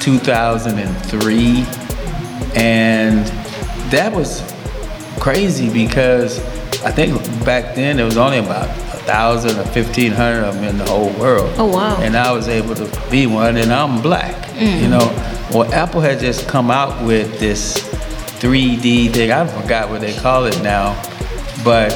2003, 0.00 1.64
and 2.54 3.26
that 3.90 4.12
was 4.12 4.42
crazy 5.18 5.68
because 5.72 6.38
I 6.84 6.92
think 6.92 7.20
back 7.44 7.74
then 7.74 7.96
there 7.96 8.04
was 8.04 8.16
only 8.16 8.38
about 8.38 8.68
a 8.68 8.98
thousand 9.06 9.58
or 9.58 9.64
fifteen 9.64 10.12
hundred 10.12 10.44
of 10.44 10.54
them 10.54 10.64
in 10.64 10.78
the 10.78 10.84
whole 10.84 11.10
world. 11.18 11.52
Oh, 11.58 11.66
wow. 11.66 12.00
And 12.00 12.16
I 12.16 12.30
was 12.30 12.46
able 12.48 12.76
to 12.76 13.02
be 13.10 13.26
one, 13.26 13.56
and 13.56 13.72
I'm 13.72 14.00
black. 14.00 14.36
You 14.54 14.68
mm. 14.68 14.90
know, 14.90 15.48
well, 15.52 15.72
Apple 15.72 16.00
had 16.00 16.20
just 16.20 16.46
come 16.46 16.70
out 16.70 17.04
with 17.04 17.40
this 17.40 17.76
3D 18.40 19.12
thing. 19.12 19.32
I 19.32 19.44
forgot 19.46 19.90
what 19.90 20.00
they 20.00 20.14
call 20.14 20.44
it 20.44 20.62
now, 20.62 20.94
but 21.64 21.92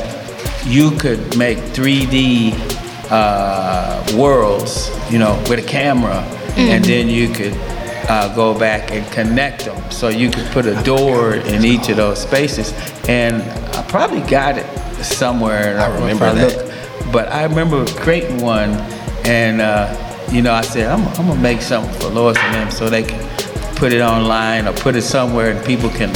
you 0.66 0.90
could 0.92 1.36
make 1.38 1.58
3D 1.58 2.79
uh, 3.10 4.04
worlds, 4.16 4.90
you 5.10 5.18
know, 5.18 5.36
with 5.48 5.58
a 5.58 5.66
camera, 5.66 6.18
and 6.56 6.84
then 6.84 7.08
you 7.08 7.28
could 7.28 7.54
uh, 8.08 8.34
go 8.34 8.58
back 8.58 8.90
and 8.90 9.06
connect 9.12 9.64
them. 9.64 9.90
So 9.90 10.08
you 10.08 10.30
could 10.30 10.46
put 10.46 10.66
a 10.66 10.80
door 10.82 11.34
in 11.34 11.64
each 11.64 11.88
of 11.88 11.96
those 11.96 12.20
spaces. 12.20 12.72
And 13.08 13.42
I 13.76 13.82
probably 13.88 14.20
got 14.22 14.58
it 14.58 14.66
somewhere. 15.04 15.78
I 15.78 15.88
if 15.88 16.00
remember 16.00 16.34
that. 16.34 16.56
look. 16.56 17.12
But 17.12 17.28
I 17.32 17.44
remember 17.44 17.84
creating 17.86 18.40
one, 18.40 18.70
and 19.24 19.60
uh, 19.60 20.26
you 20.30 20.42
know, 20.42 20.52
I 20.52 20.60
said 20.62 20.86
I'm, 20.86 21.06
I'm 21.08 21.26
gonna 21.26 21.40
make 21.40 21.60
something 21.60 21.92
for 22.00 22.08
Lois 22.08 22.38
and 22.38 22.54
them 22.54 22.70
so 22.70 22.88
they 22.88 23.02
can 23.02 23.20
put 23.76 23.92
it 23.92 24.00
online 24.00 24.68
or 24.68 24.72
put 24.74 24.94
it 24.94 25.02
somewhere 25.02 25.52
and 25.52 25.66
people 25.66 25.88
can, 25.90 26.14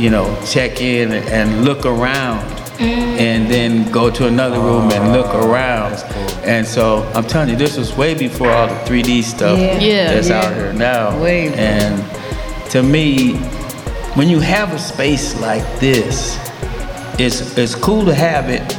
you 0.00 0.10
know, 0.10 0.40
check 0.46 0.80
in 0.80 1.12
and, 1.12 1.28
and 1.28 1.64
look 1.64 1.84
around. 1.84 2.53
And 2.80 3.50
then 3.50 3.90
go 3.90 4.10
to 4.10 4.26
another 4.26 4.58
room 4.58 4.90
and 4.90 5.12
look 5.12 5.26
oh, 5.30 5.50
around. 5.50 5.94
And 6.44 6.66
so 6.66 7.10
I'm 7.14 7.24
telling 7.24 7.48
you, 7.48 7.56
this 7.56 7.76
was 7.76 7.96
way 7.96 8.14
before 8.14 8.50
all 8.50 8.66
the 8.66 8.74
3D 8.74 9.22
stuff 9.22 9.58
Yeah. 9.58 9.78
Yeah. 9.78 10.14
that's 10.14 10.28
Yeah. 10.28 10.40
out 10.40 10.54
here 10.54 10.72
now. 10.72 11.20
Way. 11.20 11.54
And 11.54 12.02
to 12.70 12.82
me, 12.82 13.36
when 14.14 14.28
you 14.28 14.40
have 14.40 14.72
a 14.72 14.78
space 14.78 15.40
like 15.40 15.64
this, 15.80 16.38
it's 17.18 17.56
it's 17.56 17.74
cool 17.74 18.04
to 18.04 18.14
have 18.14 18.48
it 18.48 18.72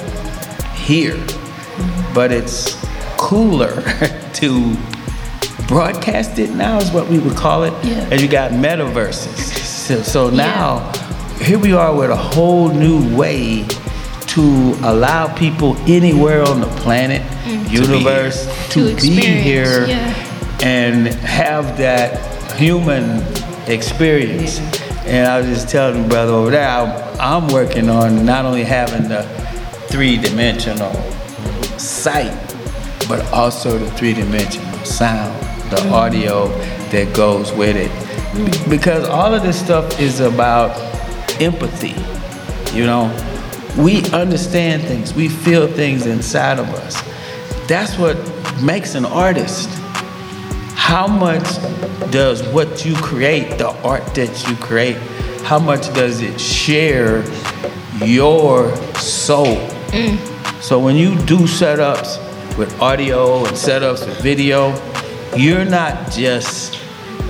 here, 0.75 1.18
but 2.14 2.32
it's 2.32 2.75
cooler 3.18 3.82
to 4.34 4.75
broadcast 5.68 6.38
it 6.38 6.52
now 6.52 6.78
is 6.78 6.92
what 6.92 7.08
we 7.08 7.20
would 7.20 7.36
call 7.36 7.64
it. 7.64 7.74
Yeah. 7.84 8.08
And 8.12 8.22
you 8.22 8.28
got 8.28 8.52
metaverses. 8.52 9.38
So, 9.86 10.02
so 10.02 10.30
now 10.30 10.92
here 11.42 11.60
we 11.60 11.74
are 11.74 11.94
with 11.94 12.10
a 12.10 12.16
whole 12.16 12.70
new 12.70 13.16
way 13.16 13.66
to 14.36 14.42
allow 14.84 15.34
people 15.36 15.77
anywhere 15.88 16.44
on 16.44 16.60
the 16.60 16.68
planet, 16.84 17.22
Mm. 17.46 17.72
universe, 17.72 18.46
to, 18.72 18.94
To 18.96 19.01
be 19.01 19.10
here 19.50 19.86
yeah. 19.88 20.13
and 20.63 21.08
have 21.08 21.77
that 21.77 22.20
human 22.58 23.24
experience. 23.68 24.60
And 25.06 25.25
I 25.27 25.39
was 25.39 25.48
just 25.48 25.70
telling 25.70 26.01
the 26.04 26.10
brother 26.10 26.34
over 26.34 26.51
there, 26.51 26.68
I'm, 26.68 26.92
I'm 27.20 27.48
working 27.48 27.89
on 27.89 28.25
not 28.25 28.46
only 28.46 28.63
having 28.63 29.08
the 29.08 29.24
three-dimensional 29.89 30.92
sight, 31.77 32.34
but 33.08 33.24
also 33.32 33.77
the 33.77 33.89
three-dimensional 33.92 34.80
sound, 34.84 35.34
the 35.70 35.77
Mm. 35.77 35.92
audio 35.92 36.48
that 36.92 37.13
goes 37.13 37.54
with 37.54 37.75
it. 37.77 37.92
Be- 38.36 38.70
Because 38.77 39.08
all 39.08 39.34
of 39.34 39.44
this 39.44 39.58
stuff 39.60 40.00
is 40.00 40.20
about 40.20 40.72
empathy. 41.39 41.96
You 42.74 42.86
know, 42.86 43.10
we 43.77 44.03
understand 44.12 44.84
things, 44.84 45.13
we 45.13 45.27
feel 45.27 45.67
things 45.67 46.05
inside 46.05 46.60
of 46.60 46.67
us. 46.75 47.01
That's 47.67 47.98
what 47.98 48.17
makes 48.62 48.96
an 48.96 49.05
artist. 49.05 49.70
How 50.75 51.08
much 51.08 51.44
does 52.12 52.41
what 52.50 52.86
you 52.86 52.96
create, 52.96 53.58
the 53.58 53.70
art 53.84 54.05
that 54.15 54.48
you 54.48 54.55
create, 54.58 54.98
how 55.44 55.60
much 55.60 55.94
does 55.94 56.22
it 56.22 56.39
share 56.39 57.24
your 58.03 58.75
soul? 58.96 59.58
Mm. 59.91 60.62
So 60.62 60.79
when 60.79 60.96
you 60.96 61.15
do 61.25 61.39
setups 61.39 62.17
with 62.58 62.79
audio 62.82 63.39
and 63.46 63.55
setups 63.55 64.08
with 64.08 64.22
video, 64.22 64.74
you're 65.36 65.65
not 65.65 66.12
just, 66.12 66.79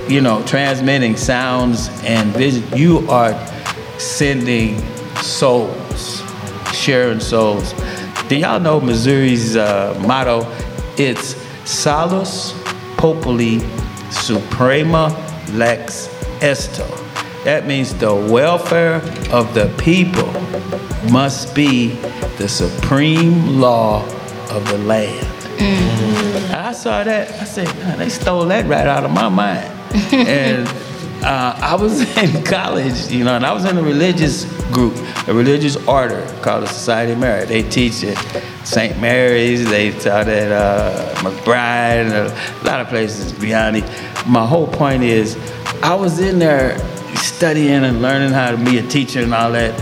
you 0.08 0.20
know, 0.20 0.42
transmitting 0.44 1.16
sounds 1.16 1.88
and 2.04 2.32
vision. 2.32 2.64
You 2.76 3.08
are 3.10 3.34
sending 3.98 4.78
souls, 5.16 6.15
sharing 6.86 7.18
souls. 7.18 7.74
Do 8.28 8.36
y'all 8.36 8.60
know 8.60 8.80
Missouri's 8.80 9.56
uh, 9.56 10.00
motto? 10.06 10.46
It's 10.96 11.34
Salus 11.68 12.54
Populi 12.96 13.58
Suprema 14.12 15.08
Lex 15.50 16.06
Esto. 16.40 16.86
That 17.42 17.66
means 17.66 17.92
the 17.94 18.14
welfare 18.14 19.02
of 19.32 19.52
the 19.52 19.74
people 19.78 20.30
must 21.10 21.56
be 21.56 21.88
the 22.38 22.48
supreme 22.48 23.60
law 23.60 24.04
of 24.50 24.64
the 24.68 24.78
land. 24.78 25.26
I 26.54 26.72
saw 26.72 27.02
that. 27.02 27.32
I 27.40 27.44
said, 27.46 27.66
they 27.98 28.08
stole 28.10 28.44
that 28.44 28.64
right 28.66 28.86
out 28.86 29.02
of 29.02 29.10
my 29.10 29.28
mind. 29.28 29.72
and 30.12 30.68
uh, 31.26 31.58
I 31.60 31.74
was 31.74 32.00
in 32.22 32.44
college, 32.44 33.08
you 33.10 33.24
know, 33.24 33.34
and 33.34 33.44
I 33.44 33.52
was 33.52 33.64
in 33.64 33.76
a 33.76 33.82
religious 33.82 34.44
group, 34.70 34.94
a 35.26 35.34
religious 35.34 35.76
order 35.88 36.24
called 36.40 36.62
the 36.62 36.68
Society 36.68 37.12
of 37.12 37.18
Mary. 37.18 37.44
They 37.44 37.64
teach 37.68 38.04
at 38.04 38.16
St. 38.64 38.98
Mary's, 39.00 39.68
they 39.68 39.90
taught 39.90 40.28
at 40.28 40.52
uh, 40.52 41.14
McBride, 41.16 42.10
a 42.12 42.64
lot 42.64 42.80
of 42.80 42.86
places 42.88 43.32
beyond 43.32 43.78
it. 43.78 43.84
My 44.26 44.46
whole 44.46 44.68
point 44.68 45.02
is, 45.02 45.36
I 45.82 45.94
was 45.94 46.20
in 46.20 46.38
there 46.38 46.78
studying 47.16 47.84
and 47.84 48.00
learning 48.00 48.30
how 48.30 48.52
to 48.52 48.56
be 48.56 48.78
a 48.78 48.86
teacher 48.86 49.20
and 49.20 49.34
all 49.34 49.50
that. 49.52 49.78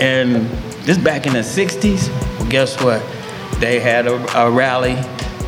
And 0.00 0.46
this 0.86 0.96
back 0.96 1.26
in 1.26 1.34
the 1.34 1.40
60s, 1.40 2.08
well, 2.38 2.48
guess 2.48 2.82
what? 2.82 3.02
They 3.60 3.78
had 3.78 4.06
a, 4.06 4.14
a 4.38 4.50
rally 4.50 4.96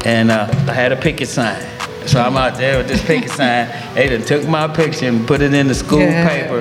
and 0.05 0.31
uh, 0.31 0.49
I 0.51 0.73
had 0.73 0.93
a 0.93 0.97
picket 0.97 1.29
sign. 1.29 1.70
So 2.11 2.21
I'm 2.21 2.37
out 2.37 2.57
there 2.57 2.79
with 2.79 2.89
this 2.89 3.01
picket 3.07 3.31
sign. 3.31 3.69
They 3.95 4.09
done 4.09 4.23
took 4.23 4.45
my 4.49 4.67
picture 4.67 5.07
and 5.07 5.29
put 5.29 5.41
it 5.43 5.55
in 5.55 5.69
the 5.69 5.75
school 5.77 6.01
Yeah. 6.01 6.29
paper. 6.29 6.59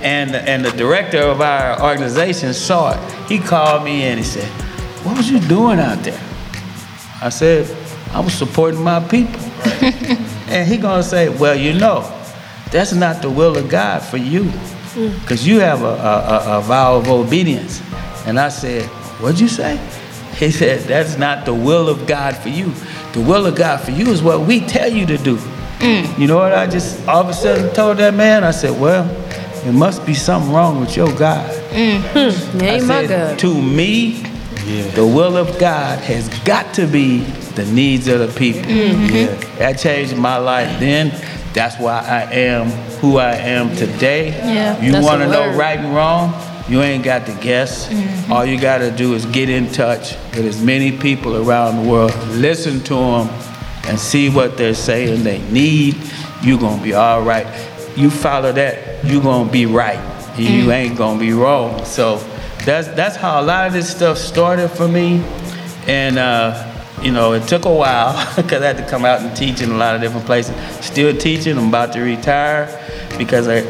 And, 0.00 0.34
and 0.34 0.64
the 0.64 0.70
director 0.70 1.18
of 1.20 1.42
our 1.42 1.82
organization 1.82 2.54
saw 2.54 2.92
it. 2.94 3.28
He 3.28 3.38
called 3.38 3.84
me 3.84 4.04
in 4.04 4.12
and 4.12 4.18
he 4.20 4.24
said, 4.24 4.48
What 5.04 5.18
was 5.18 5.30
you 5.30 5.38
doing 5.40 5.78
out 5.80 6.02
there? 6.02 6.18
I 7.20 7.28
said, 7.28 7.68
I 8.14 8.20
was 8.20 8.32
supporting 8.32 8.82
my 8.82 9.00
people. 9.00 9.38
and 10.48 10.66
he 10.66 10.78
gonna 10.78 11.02
say, 11.02 11.28
Well, 11.28 11.54
you 11.56 11.74
know, 11.74 12.00
that's 12.70 12.94
not 12.94 13.20
the 13.20 13.28
will 13.28 13.58
of 13.58 13.68
God 13.68 13.98
for 14.02 14.16
you. 14.16 14.44
Mm. 14.44 15.20
Because 15.20 15.46
you 15.46 15.60
have 15.60 15.82
a, 15.82 15.84
a, 15.84 15.90
a, 16.54 16.58
a 16.58 16.60
vow 16.62 16.96
of 16.96 17.08
obedience. 17.08 17.82
And 18.26 18.40
I 18.40 18.48
said, 18.48 18.84
What'd 19.20 19.40
you 19.40 19.48
say? 19.48 19.76
He 20.36 20.50
said, 20.50 20.80
That's 20.84 21.18
not 21.18 21.44
the 21.44 21.52
will 21.54 21.90
of 21.90 22.06
God 22.06 22.34
for 22.34 22.48
you. 22.48 22.72
The 23.16 23.22
will 23.22 23.46
of 23.46 23.54
God 23.56 23.78
for 23.80 23.92
you 23.92 24.08
is 24.08 24.22
what 24.22 24.40
we 24.42 24.60
tell 24.60 24.92
you 24.92 25.06
to 25.06 25.16
do. 25.16 25.38
You 25.80 26.26
know 26.26 26.36
what 26.36 26.52
I 26.52 26.66
just 26.66 27.08
all 27.08 27.22
of 27.22 27.30
a 27.30 27.32
sudden 27.32 27.72
told 27.72 27.96
that 27.96 28.12
man? 28.12 28.44
I 28.44 28.50
said, 28.50 28.78
Well, 28.78 29.04
there 29.64 29.72
must 29.72 30.04
be 30.04 30.12
something 30.12 30.52
wrong 30.52 30.80
with 30.80 30.94
your 30.98 31.10
God. 31.14 31.48
Hmm. 31.70 32.60
I 32.60 32.66
Ain't 32.66 32.86
my 32.86 33.06
said, 33.06 33.08
God. 33.08 33.38
To 33.38 33.62
me, 33.62 34.22
the 34.94 35.06
will 35.06 35.38
of 35.38 35.58
God 35.58 35.98
has 36.00 36.28
got 36.44 36.74
to 36.74 36.86
be 36.86 37.20
the 37.56 37.64
needs 37.72 38.06
of 38.06 38.18
the 38.20 38.28
people. 38.38 38.62
Mhm. 38.70 39.10
Yeah. 39.10 39.26
That 39.60 39.78
changed 39.78 40.14
my 40.14 40.36
life 40.36 40.78
then. 40.78 41.10
That's 41.54 41.78
why 41.78 42.00
I 42.00 42.30
am 42.34 42.66
who 43.00 43.16
I 43.16 43.32
am 43.36 43.74
today. 43.76 44.28
Yeah, 44.28 44.78
You 44.82 44.92
want 45.02 45.22
to 45.22 45.28
know 45.28 45.56
right 45.56 45.78
and 45.78 45.94
wrong? 45.94 46.34
You 46.68 46.82
ain't 46.82 47.04
got 47.04 47.26
to 47.26 47.32
guess. 47.40 47.88
Mhm. 47.88 48.30
All 48.30 48.44
you 48.44 48.58
got 48.58 48.78
to 48.78 48.90
do 48.90 49.14
is 49.14 49.24
get 49.26 49.48
in 49.48 49.70
touch 49.70 50.14
with 50.34 50.46
as 50.46 50.60
many 50.60 50.90
people 50.92 51.36
around 51.36 51.82
the 51.84 51.88
world, 51.88 52.12
listen 52.32 52.80
to 52.84 52.94
them, 52.94 53.28
and 53.86 53.98
see 53.98 54.28
what 54.28 54.56
they're 54.56 54.74
saying 54.74 55.22
they 55.22 55.38
need. 55.50 55.96
You're 56.42 56.58
going 56.58 56.78
to 56.78 56.82
be 56.84 56.92
all 56.94 57.22
right. 57.22 57.46
You 57.96 58.10
follow 58.10 58.50
that, 58.52 59.04
you're 59.04 59.22
going 59.22 59.46
to 59.46 59.52
be 59.52 59.64
right. 59.66 60.00
You 60.36 60.64
Mm. 60.66 60.72
ain't 60.74 60.96
going 60.98 61.18
to 61.18 61.24
be 61.24 61.32
wrong. 61.32 61.84
So 61.84 62.20
that's, 62.64 62.88
that's 62.88 63.16
how 63.16 63.40
a 63.40 63.44
lot 63.44 63.68
of 63.68 63.72
this 63.72 63.88
stuff 63.88 64.18
started 64.18 64.68
for 64.68 64.88
me. 64.88 65.22
And, 65.86 66.18
uh, 66.18 66.64
you 67.00 67.12
know, 67.12 67.32
it 67.32 67.46
took 67.46 67.64
a 67.64 67.72
while 67.72 68.12
because 68.36 68.60
I 68.62 68.66
had 68.66 68.76
to 68.78 68.86
come 68.86 69.04
out 69.04 69.20
and 69.20 69.34
teach 69.36 69.60
in 69.62 69.70
a 69.70 69.76
lot 69.76 69.94
of 69.94 70.00
different 70.00 70.26
places. 70.26 70.54
Still 70.84 71.16
teaching, 71.16 71.56
I'm 71.56 71.68
about 71.68 71.92
to 71.92 72.00
retire 72.00 72.68
because 73.16 73.46
I, 73.48 73.60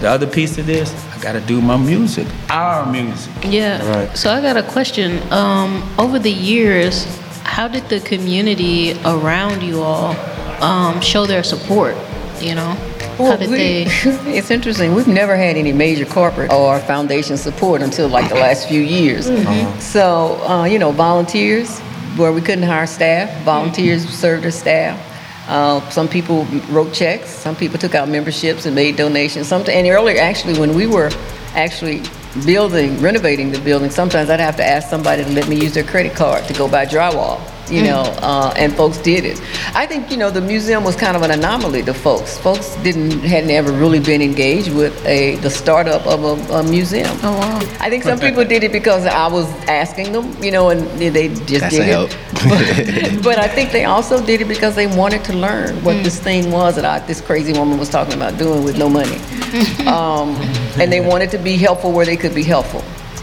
the 0.00 0.08
other 0.08 0.26
piece 0.26 0.56
of 0.56 0.66
this, 0.66 0.92
got 1.24 1.32
to 1.32 1.40
do 1.40 1.60
my 1.62 1.76
music, 1.78 2.26
our 2.50 2.84
music. 2.90 3.32
Yeah. 3.46 4.12
So 4.12 4.30
I 4.30 4.42
got 4.42 4.56
a 4.58 4.62
question. 4.62 5.20
Um, 5.32 5.82
over 5.98 6.18
the 6.18 6.30
years, 6.30 7.06
how 7.44 7.66
did 7.66 7.88
the 7.88 8.00
community 8.00 8.92
around 9.06 9.62
you 9.62 9.80
all 9.82 10.14
um, 10.62 11.00
show 11.00 11.24
their 11.24 11.42
support? 11.42 11.96
You 12.40 12.56
know, 12.56 12.72
how 13.16 13.24
Well, 13.24 13.38
did 13.38 13.48
we- 13.50 13.56
they? 13.56 13.82
it's 14.38 14.50
interesting. 14.50 14.94
We've 14.94 15.08
never 15.08 15.34
had 15.34 15.56
any 15.56 15.72
major 15.72 16.04
corporate 16.04 16.52
or 16.52 16.78
foundation 16.80 17.38
support 17.38 17.80
until 17.80 18.08
like 18.08 18.28
the 18.28 18.34
last 18.34 18.68
few 18.68 18.82
years. 18.82 19.30
Mhm. 19.30 19.80
So, 19.80 20.38
uh, 20.46 20.64
you 20.64 20.78
know, 20.78 20.92
volunteers, 20.92 21.80
where 22.18 22.32
we 22.32 22.42
couldn't 22.42 22.64
hire 22.64 22.86
staff, 22.86 23.30
volunteers 23.44 24.06
served 24.08 24.44
as 24.44 24.54
staff. 24.56 24.98
Uh, 25.46 25.86
some 25.90 26.08
people 26.08 26.44
wrote 26.70 26.92
checks. 26.92 27.28
Some 27.28 27.54
people 27.54 27.78
took 27.78 27.94
out 27.94 28.08
memberships 28.08 28.66
and 28.66 28.74
made 28.74 28.96
donations. 28.96 29.48
Some, 29.48 29.64
and 29.68 29.86
earlier, 29.86 30.20
actually, 30.20 30.58
when 30.58 30.74
we 30.74 30.86
were 30.86 31.10
actually 31.54 32.02
building, 32.46 33.00
renovating 33.00 33.52
the 33.52 33.60
building, 33.60 33.90
sometimes 33.90 34.30
I'd 34.30 34.40
have 34.40 34.56
to 34.56 34.64
ask 34.64 34.88
somebody 34.88 35.24
to 35.24 35.30
let 35.30 35.48
me 35.48 35.56
use 35.56 35.74
their 35.74 35.84
credit 35.84 36.14
card 36.14 36.44
to 36.46 36.54
go 36.54 36.68
buy 36.68 36.86
drywall. 36.86 37.40
You 37.70 37.80
Mm. 37.82 37.86
know, 37.86 38.02
uh, 38.20 38.52
and 38.56 38.74
folks 38.76 38.98
did 38.98 39.24
it. 39.24 39.40
I 39.74 39.86
think 39.86 40.10
you 40.10 40.16
know 40.18 40.30
the 40.30 40.40
museum 40.40 40.84
was 40.84 40.96
kind 40.96 41.16
of 41.16 41.22
an 41.22 41.30
anomaly 41.30 41.82
to 41.84 41.94
folks. 41.94 42.36
Folks 42.38 42.76
didn't 42.82 43.20
hadn't 43.24 43.50
ever 43.50 43.72
really 43.72 44.00
been 44.00 44.20
engaged 44.20 44.70
with 44.74 44.94
a 45.06 45.36
the 45.36 45.48
startup 45.50 46.06
of 46.06 46.24
a, 46.24 46.54
a 46.58 46.62
museum. 46.62 47.16
Oh 47.22 47.32
wow! 47.38 47.58
I 47.80 47.88
think 47.90 48.02
some 48.04 48.18
people 48.20 48.44
did 48.44 48.64
it 48.64 48.72
because 48.72 49.06
I 49.06 49.28
was 49.28 49.46
asking 49.68 50.12
them, 50.12 50.26
you 50.42 50.50
know, 50.50 50.68
and 50.70 50.80
they 51.00 51.28
just 51.28 51.60
That's 51.60 51.74
did 51.76 51.80
a 51.82 51.84
help. 51.84 52.10
it. 52.34 53.22
but 53.28 53.38
I 53.38 53.48
think 53.48 53.72
they 53.72 53.84
also 53.86 54.24
did 54.24 54.40
it 54.42 54.48
because 54.48 54.74
they 54.74 54.86
wanted 54.86 55.24
to 55.24 55.32
learn 55.32 55.74
what 55.84 56.02
this 56.04 56.18
thing 56.20 56.50
was 56.50 56.76
that 56.76 56.84
I, 56.84 56.98
this 57.06 57.20
crazy 57.20 57.52
woman 57.52 57.78
was 57.78 57.88
talking 57.88 58.14
about 58.14 58.36
doing 58.38 58.62
with 58.64 58.76
no 58.78 58.88
money, 58.90 59.16
um, 59.86 60.36
and 60.80 60.92
they 60.92 61.00
wanted 61.00 61.30
to 61.30 61.38
be 61.38 61.56
helpful 61.56 61.92
where 61.92 62.04
they 62.06 62.16
could 62.16 62.34
be 62.34 62.42
helpful. 62.44 62.82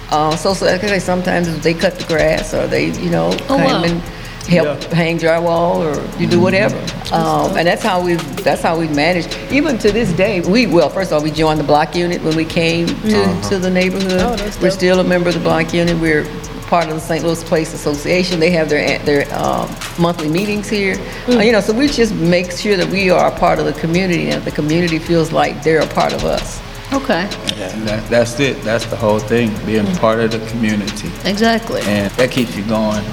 Uh, 0.10 0.36
so, 0.36 0.54
so 0.54 0.66
like 0.66 0.84
I 0.84 0.88
say, 0.88 1.00
sometimes 1.00 1.48
they 1.64 1.74
cut 1.74 1.96
the 1.98 2.04
grass 2.06 2.54
or 2.54 2.68
they, 2.68 2.88
you 3.00 3.10
know, 3.10 3.30
Oh, 3.32 3.48
come 3.48 3.64
wow. 3.64 3.84
and 3.84 4.02
help 4.48 4.82
hang 4.86 5.18
drywall 5.18 5.78
or 5.78 6.20
you 6.22 6.28
do 6.28 6.40
whatever. 6.40 6.76
Um, 7.14 7.58
and 7.58 7.68
that's 7.68 7.84
how 7.84 8.02
we 8.02 8.16
that's 8.44 8.62
how 8.62 8.78
we 8.78 8.88
managed. 8.88 9.36
Even 9.52 9.78
to 9.80 9.92
this 9.92 10.12
day, 10.14 10.42
we 10.42 10.68
well, 10.68 10.90
first 10.90 11.12
of 11.12 11.18
all, 11.18 11.24
we 11.24 11.32
joined 11.32 11.60
the 11.60 11.64
block 11.64 11.96
unit 11.96 12.22
when 12.24 12.36
we 12.36 12.46
came 12.46 12.88
to, 12.88 12.94
Uh-huh. 13.24 13.50
to 13.50 13.60
the 13.60 13.70
neighborhood. 13.70 14.22
Oh, 14.22 14.60
We're 14.62 14.72
still 14.72 15.00
a 15.00 15.04
member 15.04 15.30
of 15.30 15.36
the 15.36 15.42
block 15.42 15.74
unit. 15.74 15.98
We're 16.00 16.26
part 16.68 16.88
of 16.88 16.94
the 16.96 17.02
St. 17.02 17.22
Louis 17.26 17.44
Place 17.44 17.74
Association. 17.74 18.40
They 18.40 18.52
have 18.52 18.70
their 18.70 18.98
their 19.00 19.26
um, 19.38 19.70
monthly 20.00 20.30
meetings 20.30 20.70
here. 20.70 20.96
Mm. 21.26 21.38
Uh, 21.38 21.42
you 21.42 21.52
know, 21.52 21.60
so 21.60 21.74
we 21.74 21.88
just 21.88 22.14
make 22.16 22.52
sure 22.52 22.78
that 22.78 22.88
we 22.88 23.10
are 23.10 23.28
a 23.28 23.38
part 23.38 23.60
of 23.60 23.66
the 23.66 23.74
community 23.74 24.30
and 24.30 24.42
the 24.46 24.52
community 24.52 24.98
feels 25.00 25.32
like 25.34 25.64
they're 25.64 25.82
a 25.82 25.88
part 25.88 26.14
of 26.14 26.24
us. 26.24 26.62
Okay. 26.94 27.22
And 27.24 27.88
that, 27.88 28.10
that's 28.10 28.40
it. 28.40 28.62
That's 28.64 28.86
the 28.86 28.96
whole 28.98 29.20
thing, 29.20 29.50
being 29.66 29.86
part 29.98 30.20
of 30.20 30.32
the 30.32 30.40
community. 30.52 31.10
Exactly. 31.26 31.82
And 31.84 32.12
that 32.14 32.32
keeps 32.32 32.56
you 32.56 32.64
going. 32.64 33.04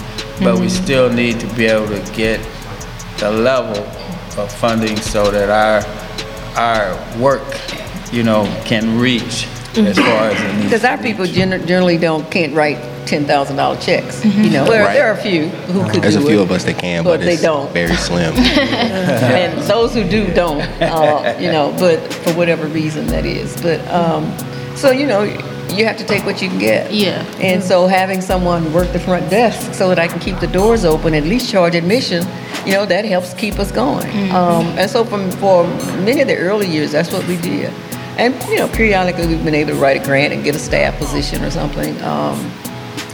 But 0.43 0.59
we 0.59 0.67
Mhm. 0.67 0.83
still 0.85 1.11
need 1.11 1.39
to 1.41 1.47
be 1.55 1.67
able 1.67 1.89
to 1.89 2.13
get 2.13 2.41
the 3.19 3.31
level 3.31 3.85
of 4.37 4.51
funding 4.53 4.97
so 5.01 5.31
that 5.31 5.49
our 5.51 5.85
our 6.57 6.97
work, 7.21 7.43
you 8.13 8.25
know, 8.25 8.49
can 8.65 8.99
reach 8.99 9.47
as 9.77 9.97
far 9.97 10.31
as 10.31 10.41
it 10.41 10.53
needs. 10.55 10.65
Because 10.65 10.85
our 10.85 10.99
people 10.99 11.25
gener- 11.25 11.65
generally 11.65 11.99
don't 11.99 12.29
can't 12.31 12.53
write 12.55 12.79
ten 13.09 13.25
thousand 13.25 13.57
dollar 13.57 13.77
checks. 13.81 14.25
You 14.25 14.51
know, 14.51 14.65
there, 14.65 14.85
Right. 14.85 14.95
there 14.95 15.09
are 15.09 15.13
a 15.13 15.23
few 15.23 15.49
who 15.49 15.89
could 15.91 16.03
There's 16.03 16.17
a 16.17 16.21
few 16.21 16.41
it, 16.41 16.43
of 16.43 16.51
us 16.51 16.65
that 16.65 16.79
can, 16.79 17.05
but 17.05 17.19
but, 17.19 17.21
they 17.27 17.35
it's 17.35 17.43
don't. 17.43 17.73
very 17.73 17.97
slim. 17.97 18.35
and 18.37 19.59
those 19.63 19.95
who 19.95 20.05
do 20.09 20.33
don't. 20.35 20.61
Uh, 20.83 21.37
you 21.41 21.51
know, 21.51 21.75
but 21.79 21.99
for 22.13 22.33
whatever 22.35 22.67
reason 22.67 23.07
that 23.09 23.25
is. 23.25 23.61
But 23.63 23.81
um, 23.93 24.23
so 24.77 24.91
you 24.91 25.07
know, 25.07 25.23
you 25.75 25.85
have 25.87 25.97
to 25.99 26.05
take 26.05 26.25
what 26.25 26.41
you 26.43 26.49
can 26.49 26.59
get. 26.59 26.93
Yeah. 26.93 27.23
And 27.41 27.63
so 27.63 27.87
having 27.87 28.21
someone 28.21 28.73
work 28.73 28.93
the 28.93 29.01
front 29.01 29.29
desk 29.31 29.75
so 29.75 29.89
that 29.89 29.99
I 29.99 30.07
can 30.09 30.19
keep 30.21 30.39
the 30.41 30.47
doors 30.47 30.85
open, 30.85 31.15
at 31.15 31.25
least 31.25 31.51
charge 31.51 31.75
admission, 31.75 32.27
you 32.67 32.73
know, 32.73 32.87
that 32.87 33.05
helps 33.05 33.35
keep 33.35 33.59
us 33.59 33.71
going. 33.73 34.07
Um, 34.31 34.67
and 34.79 34.91
so 34.91 35.05
from 35.05 35.31
for 35.33 35.65
many 36.05 36.21
of 36.21 36.29
the 36.29 36.37
early 36.37 36.67
years, 36.69 36.93
that's 36.93 37.13
what 37.13 37.27
we 37.27 37.37
did. 37.39 37.73
And 38.19 38.35
you 38.49 38.57
know, 38.57 38.69
periodically 38.69 39.27
we've 39.29 39.45
been 39.45 39.55
able 39.55 39.73
to 39.75 39.77
write 39.77 40.01
a 40.01 40.05
grant 40.05 40.33
and 40.33 40.43
get 40.43 40.55
a 40.57 40.59
staff 40.59 40.99
position 40.99 41.43
or 41.45 41.51
something. 41.51 42.01
Um, 42.03 42.51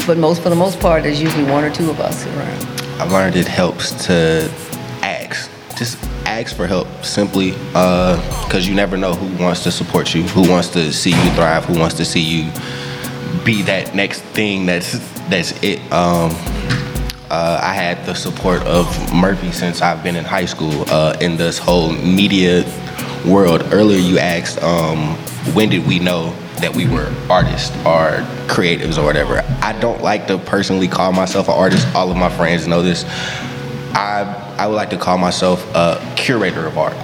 but 0.07 0.19
most 0.19 0.43
for 0.43 0.51
the 0.51 0.57
most 0.57 0.81
part, 0.81 1.03
there's 1.03 1.21
usually 1.21 1.45
one 1.45 1.65
or 1.65 1.71
two 1.71 1.91
of 1.91 2.01
us 2.01 2.27
around. 2.27 3.01
I've 3.01 3.13
learned 3.13 3.37
it 3.37 3.49
helps 3.49 4.07
to 4.07 4.51
ask. 5.03 5.51
Just 5.77 6.03
ask 6.27 6.55
for 6.55 6.67
help 6.67 6.89
simply 7.05 7.51
because 7.51 8.67
you 8.67 8.75
never 8.75 8.97
know 8.97 9.15
who 9.15 9.43
wants 9.43 9.63
to 9.65 9.71
support 9.71 10.15
you, 10.15 10.23
who 10.23 10.49
wants 10.49 10.69
to 10.69 10.93
see 10.93 11.11
you 11.11 11.31
thrive, 11.31 11.65
who 11.65 11.79
wants 11.79 11.97
to 11.97 12.05
see 12.05 12.21
you 12.21 12.51
be 13.45 13.63
that 13.63 13.95
next 13.95 14.21
thing 14.21 14.67
that's 14.67 14.99
that's 15.29 15.53
it. 15.63 15.81
Um, 15.93 16.31
uh, 17.31 17.59
I 17.63 17.75
had 17.75 18.05
the 18.07 18.15
support 18.15 18.63
of 18.63 18.87
Murphy 19.13 19.51
since 19.51 19.83
I've 19.83 20.03
been 20.03 20.17
in 20.17 20.25
high 20.25 20.45
school 20.45 20.85
uh, 20.89 21.17
in 21.21 21.37
this 21.37 21.59
whole 21.59 21.93
media 21.93 22.65
world. 23.27 23.63
Earlier, 23.73 23.99
you 23.99 24.19
asked 24.19 24.63
um, 24.63 25.17
when 25.55 25.69
did 25.71 25.87
we 25.87 25.99
know 25.99 26.35
that 26.57 26.75
we 26.75 26.89
were 26.89 27.13
artists 27.31 27.75
or 27.79 28.25
creatives 28.47 28.99
or 28.99 29.05
whatever. 29.05 29.43
I 29.63 29.79
don't 29.81 30.03
like 30.03 30.27
to 30.29 30.39
personally 30.39 30.89
call 30.89 31.13
myself 31.13 31.49
an 31.49 31.55
artist. 31.55 31.87
All 31.95 32.11
of 32.11 32.17
my 32.17 32.31
friends 32.31 32.67
know 32.67 32.83
this. 32.83 33.05
I 33.95 34.43
I 34.59 34.67
would 34.67 34.77
like 34.77 34.91
to 34.91 34.97
call 34.97 35.19
myself 35.19 35.65
a 35.75 36.01
curator 36.17 36.67
of 36.67 36.79
art. 36.79 36.97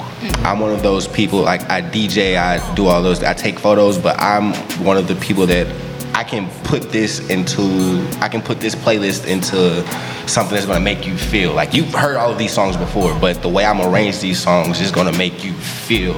I'm 0.44 0.60
one 0.60 0.72
of 0.72 0.82
those 0.82 1.08
people 1.08 1.40
like 1.40 1.68
I 1.70 1.82
DJ, 1.82 2.36
I 2.36 2.74
do 2.74 2.86
all 2.86 3.02
those, 3.02 3.22
I 3.22 3.34
take 3.34 3.58
photos, 3.58 3.98
but 3.98 4.20
I'm 4.20 4.52
one 4.84 4.96
of 4.96 5.08
the 5.08 5.14
people 5.16 5.46
that 5.46 5.66
I 6.14 6.24
can 6.24 6.50
put 6.64 6.90
this 6.90 7.28
into 7.30 8.06
I 8.20 8.28
can 8.28 8.42
put 8.42 8.60
this 8.60 8.74
playlist 8.74 9.26
into 9.26 9.86
something 10.28 10.54
that's 10.54 10.66
gonna 10.66 10.80
make 10.80 11.06
you 11.06 11.16
feel 11.16 11.52
like 11.52 11.72
you've 11.72 11.92
heard 11.92 12.16
all 12.16 12.30
of 12.30 12.38
these 12.38 12.52
songs 12.52 12.76
before, 12.76 13.18
but 13.18 13.42
the 13.42 13.48
way 13.48 13.64
I'm 13.64 13.80
arrange 13.80 14.20
these 14.20 14.38
songs 14.38 14.80
is 14.80 14.90
gonna 14.90 15.16
make 15.16 15.42
you 15.44 15.52
feel 15.54 16.14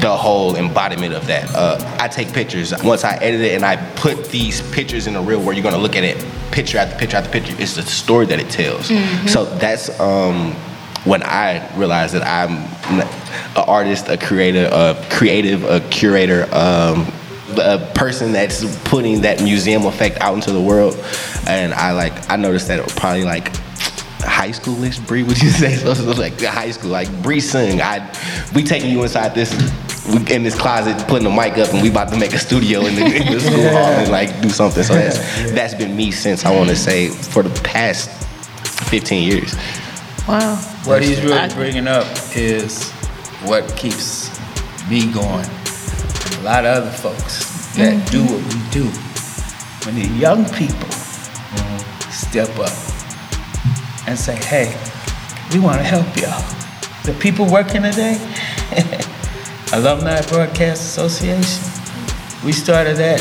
the 0.00 0.16
whole 0.16 0.56
embodiment 0.56 1.14
of 1.14 1.26
that. 1.26 1.54
Uh, 1.54 1.78
I 1.98 2.08
take 2.08 2.32
pictures. 2.32 2.72
Once 2.82 3.04
I 3.04 3.16
edit 3.16 3.40
it 3.40 3.54
and 3.54 3.64
I 3.64 3.76
put 3.96 4.26
these 4.30 4.60
pictures 4.72 5.06
in 5.06 5.16
a 5.16 5.22
reel 5.22 5.40
where 5.42 5.54
you're 5.54 5.62
gonna 5.62 5.78
look 5.78 5.96
at 5.96 6.04
it 6.04 6.24
picture 6.50 6.78
after 6.78 6.96
picture 6.98 7.16
after 7.16 7.30
picture, 7.30 7.54
it's 7.58 7.74
the 7.74 7.82
story 7.82 8.26
that 8.26 8.38
it 8.38 8.50
tells. 8.50 8.86
So 9.30 9.44
that's 9.44 9.98
um, 10.00 10.52
when 11.04 11.22
I 11.22 11.74
realized 11.76 12.14
that 12.14 12.22
I'm 12.22 12.52
an 13.00 13.06
artist, 13.56 14.08
a 14.08 14.16
creator, 14.16 14.68
a 14.72 14.94
creative, 15.10 15.64
a 15.64 15.80
curator, 15.90 16.44
um, 16.54 17.12
a 17.58 17.78
person 17.94 18.32
that's 18.32 18.64
putting 18.84 19.20
that 19.22 19.42
museum 19.42 19.84
effect 19.86 20.18
out 20.20 20.34
into 20.34 20.50
the 20.52 20.60
world. 20.60 20.94
And 21.46 21.74
I 21.74 21.92
like, 21.92 22.30
I 22.30 22.36
noticed 22.36 22.68
that 22.68 22.78
it 22.78 22.84
was 22.84 22.94
probably 22.94 23.24
like 23.24 23.54
high 24.20 24.50
schoolish. 24.50 25.04
Bree, 25.06 25.22
would 25.22 25.40
you 25.40 25.50
say? 25.62 25.76
So 25.76 25.88
was 25.90 26.18
like 26.18 26.40
high 26.40 26.70
school, 26.70 26.90
like 26.90 27.10
Bree 27.22 27.40
sing. 27.40 27.80
I, 27.82 28.10
we 28.54 28.62
taking 28.62 28.90
you 28.90 29.02
inside 29.02 29.34
this. 29.34 29.52
We 30.06 30.34
in 30.34 30.42
this 30.42 30.58
closet, 30.58 30.96
putting 31.08 31.24
the 31.24 31.30
mic 31.30 31.56
up, 31.58 31.72
and 31.72 31.82
we 31.82 31.90
about 31.90 32.10
to 32.10 32.18
make 32.18 32.32
a 32.34 32.38
studio 32.38 32.84
in 32.86 32.94
the, 32.94 33.04
in 33.04 33.32
the 33.32 33.40
school 33.40 33.68
hall 33.70 33.92
and 33.92 34.10
like 34.10 34.40
do 34.42 34.50
something. 34.50 34.82
So 34.82 34.94
that's 34.94 35.18
that's 35.52 35.74
been 35.74 35.96
me 35.96 36.10
since 36.10 36.44
I 36.44 36.54
want 36.54 36.68
to 36.70 36.76
say 36.76 37.08
for 37.08 37.42
the 37.42 37.60
past 37.62 38.10
15 38.90 39.22
years. 39.22 39.54
Wow. 40.28 40.56
What 40.84 41.02
he's 41.02 41.20
really 41.22 41.48
bringing 41.54 41.86
up 41.86 42.06
is 42.34 42.90
what 43.44 43.74
keeps 43.76 44.30
me 44.88 45.12
going. 45.12 45.46
A 45.46 46.42
lot 46.42 46.64
of 46.64 46.82
other 46.82 46.90
folks 46.90 47.74
that 47.76 47.94
mm-hmm. 47.94 48.10
do 48.10 48.22
what 48.24 48.42
we 48.52 48.70
do. 48.70 48.84
When 49.86 49.96
the 49.96 50.08
young 50.18 50.44
people 50.50 50.90
step 52.14 52.48
up 52.58 52.72
and 54.06 54.18
say, 54.18 54.36
hey, 54.36 54.74
we 55.52 55.58
want 55.58 55.78
to 55.78 55.84
help 55.84 56.06
y'all. 56.16 56.42
The 57.04 57.12
people 57.20 57.50
working 57.50 57.82
today, 57.82 58.16
Alumni 59.74 60.22
Broadcast 60.28 60.82
Association, 60.82 61.62
we 62.44 62.52
started 62.52 62.96
that 62.98 63.20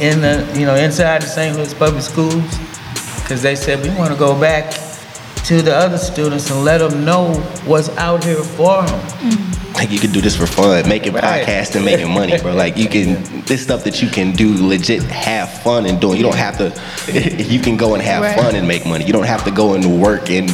in 0.00 0.20
the, 0.20 0.58
you 0.58 0.66
know, 0.66 0.74
inside 0.74 1.22
the 1.22 1.26
St. 1.26 1.54
Louis 1.56 1.72
Public 1.74 2.02
Schools 2.02 2.58
because 3.22 3.40
they 3.40 3.54
said 3.54 3.80
we 3.82 3.90
want 3.96 4.12
to 4.12 4.18
go 4.18 4.38
back 4.38 4.72
to 5.44 5.62
the 5.62 5.74
other 5.74 5.98
students 5.98 6.50
and 6.50 6.64
let 6.64 6.78
them 6.78 7.04
know 7.04 7.34
what's 7.66 7.88
out 7.90 8.24
here 8.24 8.42
for 8.42 8.82
them. 8.84 9.00
Mm-hmm. 9.20 9.74
Like 9.74 9.90
you 9.90 9.98
can 10.00 10.10
do 10.12 10.20
this 10.20 10.36
for 10.36 10.46
fun, 10.46 10.88
making 10.88 11.12
Right. 11.14 11.46
podcasts 11.46 11.76
and 11.76 11.84
making 11.84 12.10
money, 12.10 12.36
bro. 12.40 12.52
Like 12.54 12.76
you 12.76 12.88
can, 12.88 13.22
this 13.46 13.62
stuff 13.62 13.84
that 13.84 14.02
you 14.02 14.08
can 14.08 14.32
do 14.32 14.54
legit 14.66 15.02
have 15.04 15.50
fun 15.62 15.86
and 15.86 16.00
doing. 16.00 16.16
You 16.16 16.24
don't 16.24 16.34
have 16.36 16.58
to. 16.58 16.72
You 17.52 17.60
can 17.60 17.76
go 17.76 17.94
and 17.94 18.02
have 18.02 18.22
Right. 18.22 18.36
fun 18.36 18.54
and 18.56 18.66
make 18.66 18.84
money. 18.86 19.04
You 19.04 19.12
don't 19.12 19.26
have 19.26 19.44
to 19.44 19.50
go 19.52 19.74
and 19.74 20.00
work 20.02 20.30
and 20.30 20.50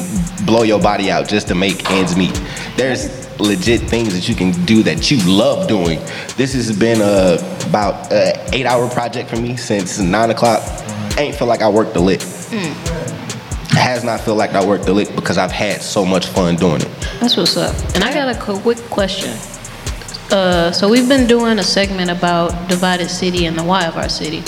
blow 0.47 0.63
your 0.63 0.81
body 0.81 1.11
out 1.11 1.27
just 1.29 1.49
to 1.49 1.55
make 1.55 1.91
ends 1.91 2.17
meet. 2.17 2.41
There's 2.77 3.28
legit 3.39 3.83
things 3.83 4.15
that 4.15 4.29
you 4.29 4.35
can 4.35 4.53
do 4.65 4.83
that 4.83 5.11
you 5.11 5.19
love 5.27 5.69
doing. 5.69 5.99
This 6.37 6.55
has 6.55 6.77
been 6.77 7.01
a 7.01 7.39
about 7.69 8.13
a 8.13 8.55
eight 8.55 8.67
hour 8.67 8.89
project 8.89 9.31
for 9.31 9.37
me 9.37 9.57
since 9.57 9.99
nine 9.99 10.31
o'clock. 10.31 10.63
Ain't 11.17 11.35
feel 11.35 11.49
like 11.49 11.63
I 11.63 11.69
worked 11.69 11.95
the 11.95 12.01
lit. 12.01 12.23
Hmm. 12.23 12.73
Has 13.77 14.05
not 14.05 14.21
feel 14.21 14.35
like 14.35 14.51
I 14.51 14.65
worked 14.65 14.87
the 14.87 14.93
lick 14.93 15.15
because 15.15 15.39
I've 15.39 15.53
had 15.53 15.83
so 15.83 16.05
much 16.05 16.27
fun 16.27 16.57
doing 16.57 16.81
it. 16.81 17.09
That's 17.21 17.37
what's 17.37 17.57
up. 17.57 17.75
And 17.95 18.05
I 18.05 18.13
got 18.13 18.29
a 18.35 18.39
quick 18.61 18.79
question. 18.91 19.37
Uh, 20.31 20.71
so 20.73 20.89
we've 20.89 21.09
been 21.09 21.27
doing 21.27 21.59
a 21.59 21.63
segment 21.63 22.11
about 22.11 22.69
divided 22.69 23.09
city 23.09 23.47
and 23.47 23.59
the 23.59 23.65
why 23.65 23.87
of 23.87 23.97
our 23.97 24.09
city. 24.09 24.43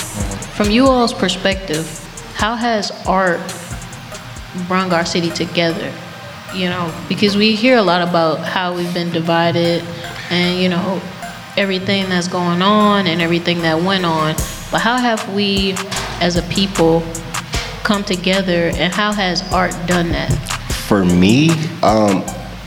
From 0.54 0.70
you 0.70 0.86
all's 0.86 1.14
perspective, 1.14 1.86
how 2.34 2.54
has 2.54 2.90
art 3.06 3.40
brought 4.68 4.92
our 4.92 5.06
city 5.06 5.30
together? 5.30 5.92
You 6.54 6.68
know, 6.68 6.92
because 7.08 7.36
we 7.36 7.54
hear 7.54 7.76
a 7.76 7.82
lot 7.82 8.06
about 8.06 8.40
how 8.40 8.74
we've 8.74 8.92
been 8.92 9.10
divided, 9.10 9.82
and 10.30 10.60
you 10.60 10.68
know, 10.68 11.00
everything 11.56 12.08
that's 12.08 12.28
going 12.28 12.62
on 12.62 13.06
and 13.06 13.20
everything 13.20 13.62
that 13.62 13.80
went 13.82 14.04
on. 14.04 14.34
But 14.70 14.80
how 14.80 14.98
have 14.98 15.34
we, 15.34 15.74
as 16.20 16.36
a 16.36 16.42
people, 16.42 17.02
come 17.82 18.04
together, 18.04 18.70
and 18.74 18.92
how 18.92 19.12
has 19.12 19.42
art 19.52 19.74
done 19.86 20.10
that? 20.10 20.50
for 20.90 21.04
me, 21.04 21.50
um, 21.84 22.20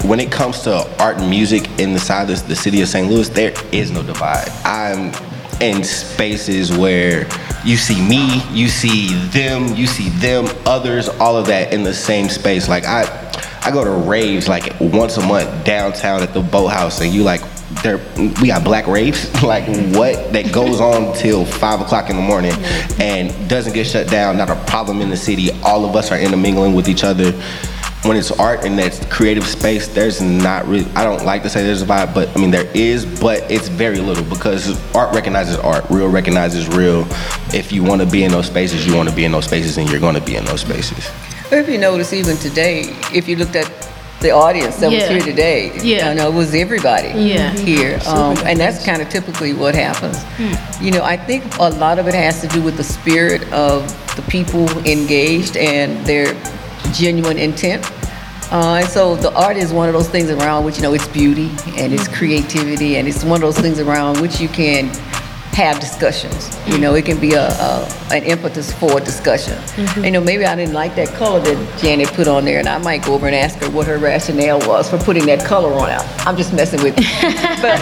when 0.08 0.18
it 0.18 0.32
comes 0.32 0.62
to 0.62 0.74
art 0.98 1.18
and 1.18 1.30
music 1.30 1.70
inside 1.78 2.24
the, 2.26 2.36
the 2.48 2.56
city 2.56 2.82
of 2.82 2.88
St. 2.88 3.12
Louis, 3.12 3.28
there 3.28 3.54
is 3.74 3.92
no 3.92 4.02
divide. 4.02 4.48
I'm 4.64 5.12
in 5.60 5.84
spaces 5.84 6.72
where 6.72 7.28
you 7.66 7.76
see 7.76 8.02
me, 8.02 8.42
you 8.50 8.70
see 8.70 9.14
them, 9.32 9.76
you 9.76 9.88
see 9.88 10.08
them, 10.08 10.46
others, 10.66 11.10
all 11.10 11.36
of 11.36 11.48
that 11.48 11.74
in 11.74 11.84
the 11.84 11.94
same 11.94 12.30
space. 12.30 12.70
Like 12.70 12.86
I, 12.86 13.04
I 13.66 13.72
go 13.72 13.84
to 13.84 13.92
raves 14.10 14.48
like 14.48 14.74
once 14.80 15.18
a 15.18 15.26
month 15.26 15.64
downtown 15.64 16.22
at 16.22 16.34
the 16.34 16.42
Boathouse, 16.42 17.02
and 17.02 17.14
you 17.14 17.24
like, 17.24 17.42
there 17.82 17.98
we 18.42 18.48
got 18.48 18.64
black 18.64 18.86
raves 18.86 19.34
like 19.44 19.66
what 19.96 20.32
that 20.32 20.52
goes 20.54 20.80
on 20.80 21.16
till 21.16 21.44
five 21.44 21.82
o'clock 21.82 22.10
in 22.12 22.16
the 22.16 22.22
morning 22.22 22.52
and 23.00 23.50
doesn't 23.50 23.74
get 23.74 23.88
shut 23.88 24.08
down 24.10 24.38
not 24.38 24.48
a 24.48 24.56
problem 24.66 25.02
in 25.02 25.10
the 25.10 25.18
city 25.18 25.50
all 25.64 25.84
of 25.84 25.96
us 25.96 26.12
are 26.12 26.20
intermingling 26.20 26.76
with 26.76 26.88
each 26.88 27.04
other 27.04 27.32
when 28.06 28.18
it's 28.18 28.32
art 28.32 28.66
and 28.66 28.78
that's 28.78 29.04
creative 29.06 29.46
space, 29.46 29.88
there's 29.88 30.22
not 30.22 30.68
really. 30.68 30.90
I 30.92 31.04
don't 31.04 31.24
like 31.26 31.42
to 31.44 31.50
say 31.50 31.64
there's 31.64 31.82
a 31.82 31.86
vibe, 31.86 32.14
but 32.14 32.36
I 32.36 32.40
mean 32.40 32.52
there 32.52 32.70
is, 32.74 33.06
but 33.20 33.50
it's 33.50 33.70
very 33.70 34.00
little 34.00 34.26
because 34.26 34.78
art 34.94 35.16
recognizes 35.16 35.58
art, 35.58 35.86
real 35.90 36.10
recognizes 36.10 36.68
real. 36.68 37.08
If 37.54 37.72
you 37.72 37.84
want 37.84 38.02
to 38.02 38.08
be 38.08 38.24
in 38.24 38.32
those 38.32 38.48
spaces, 38.48 38.86
you 38.86 38.96
want 38.96 39.10
to 39.10 39.16
be 39.16 39.24
in 39.24 39.32
those 39.32 39.46
spaces, 39.46 39.78
and 39.78 39.90
you're 39.90 40.00
going 40.00 40.16
to 40.16 40.22
be 40.22 40.36
in 40.36 40.46
those 40.46 40.62
spaces. 40.62 41.10
Or 41.54 41.58
if 41.58 41.70
you 41.70 41.78
notice, 41.78 42.14
even 42.14 42.36
today, 42.38 42.80
if 43.14 43.28
you 43.28 43.36
looked 43.36 43.56
at 43.56 43.70
the 44.22 44.32
audience 44.32 44.78
that 44.78 44.92
was 44.92 45.08
here 45.08 45.22
today, 45.22 45.72
Yeah. 45.84 46.10
you 46.10 46.16
know, 46.16 46.30
it 46.30 46.34
was 46.34 46.56
everybody 46.56 47.10
Yeah. 47.10 47.52
here, 47.52 48.00
um, 48.08 48.36
and 48.44 48.60
that's 48.60 48.84
kind 48.84 49.04
of 49.04 49.10
typically 49.10 49.54
what 49.54 49.76
happens. 49.76 50.18
You 50.82 50.90
know, 50.90 51.04
I 51.04 51.16
think 51.16 51.44
a 51.60 51.70
lot 51.70 52.00
of 52.00 52.08
it 52.08 52.16
has 52.16 52.42
to 52.42 52.48
do 52.48 52.60
with 52.60 52.76
the 52.78 52.84
spirit 52.84 53.44
of 53.54 53.86
the 54.16 54.24
people 54.24 54.68
engaged 54.84 55.56
and 55.56 56.04
their 56.08 56.34
genuine 56.92 57.38
intent. 57.38 57.86
Uh, 58.52 58.80
and 58.82 58.90
so 58.90 59.16
the 59.16 59.32
art 59.36 59.56
is 59.56 59.72
one 59.72 59.88
of 59.88 59.94
those 59.94 60.10
things 60.10 60.32
around 60.32 60.64
which 60.66 60.78
you 60.78 60.84
know 60.84 60.94
it's 60.94 61.08
beauty 61.10 61.52
and 61.78 61.94
it's 61.94 62.08
creativity 62.08 62.98
and 62.98 63.08
it's 63.08 63.24
one 63.24 63.42
of 63.44 63.54
those 63.54 63.58
things 63.58 63.80
around 63.80 64.20
which 64.22 64.40
you 64.40 64.48
can 64.48 64.92
have 65.54 65.80
discussions. 65.80 66.58
You 66.68 66.78
know, 66.78 66.96
it 66.96 67.06
can 67.06 67.20
be 67.20 67.34
a, 67.34 67.48
a 67.48 67.88
an 68.12 68.24
impetus 68.24 68.74
for 68.74 68.98
a 68.98 69.02
discussion. 69.02 69.58
You 70.04 70.12
know, 70.12 70.22
maybe 70.22 70.46
I 70.46 70.56
didn't 70.56 70.74
like 70.74 70.96
that 70.96 71.10
color 71.10 71.40
that 71.40 71.80
Janet 71.80 72.10
put 72.10 72.28
on 72.28 72.46
there, 72.46 72.60
and 72.60 72.68
I 72.68 72.78
might 72.80 73.06
go 73.06 73.14
over 73.14 73.28
and 73.28 73.36
ask 73.36 73.60
her 73.60 73.70
what 73.70 73.88
her 73.88 73.98
rationale 73.98 74.60
was 74.68 74.90
for 74.90 74.98
putting 74.98 75.26
that 75.28 75.46
color 75.46 75.74
on 75.74 75.90
out. 75.90 76.06
I'm 76.28 76.36
just 76.36 76.54
messing 76.54 76.82
with 76.82 76.98
you, 77.00 77.06
but 77.62 77.82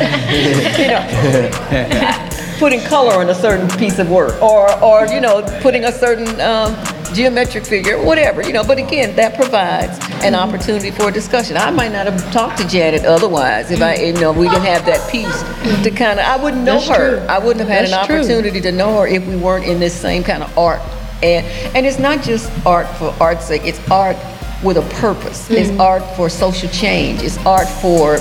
you 0.80 0.88
know, 0.88 2.56
putting 2.60 2.82
color 2.82 3.14
on 3.20 3.30
a 3.30 3.36
certain 3.36 3.68
piece 3.80 4.00
of 4.00 4.10
work, 4.10 4.42
or 4.42 4.72
or 4.84 5.08
you 5.08 5.22
know 5.22 5.42
putting 5.62 5.86
a 5.86 5.92
certain 5.92 6.28
um, 6.42 6.76
geometric 7.13 7.65
figure, 7.65 8.04
whatever 8.04 8.41
you 8.41 8.54
know. 8.54 8.63
But 8.63 8.78
again, 8.78 9.15
that 9.15 9.36
provides 9.36 10.00
an 10.24 10.36
opportunity 10.36 10.91
for 10.91 11.10
a 11.10 11.12
discussion. 11.12 11.58
I 11.58 11.71
might 11.71 11.91
not 11.91 12.08
have 12.08 12.32
talked 12.34 12.58
to 12.60 12.67
Janet 12.67 13.06
otherwise 13.06 13.71
if 13.71 13.82
I 13.82 13.95
you 13.95 14.13
know 14.13 14.32
we 14.32 14.47
didn't 14.47 14.65
have 14.65 14.86
that 14.86 15.10
piece 15.12 15.41
to 15.84 15.91
kind 15.91 16.19
of 16.19 16.26
I 16.26 16.41
wouldn't 16.41 16.63
know 16.63 16.80
That's 16.80 16.89
her. 16.89 17.17
true. 17.17 17.28
I 17.28 17.39
wouldn't 17.39 17.60
have 17.60 17.69
had 17.69 17.88
That's 17.88 17.93
an 17.93 18.06
true. 18.08 18.17
opportunity 18.17 18.62
to 18.62 18.71
know 18.71 19.00
her 19.00 19.08
if 19.08 19.26
we 19.28 19.36
weren't 19.36 19.65
in 19.65 19.80
this 19.80 20.00
same 20.00 20.24
kind 20.24 20.43
of 20.43 20.58
art. 20.58 20.82
And 21.24 21.45
and 21.76 21.86
it's 21.86 22.00
not 22.00 22.24
just 22.24 22.52
art 22.65 22.88
for 22.97 23.15
art's 23.19 23.45
sake. 23.45 23.63
It's 23.65 23.80
art 23.89 24.17
with 24.63 24.78
a 24.78 24.95
purpose. 24.95 25.50
It's 25.50 25.69
mm-hmm. 25.69 25.82
art 25.82 26.04
for 26.15 26.30
social 26.30 26.69
change. 26.69 27.21
It's 27.24 27.38
art 27.45 27.67
for 27.67 28.19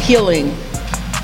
healing 0.00 0.54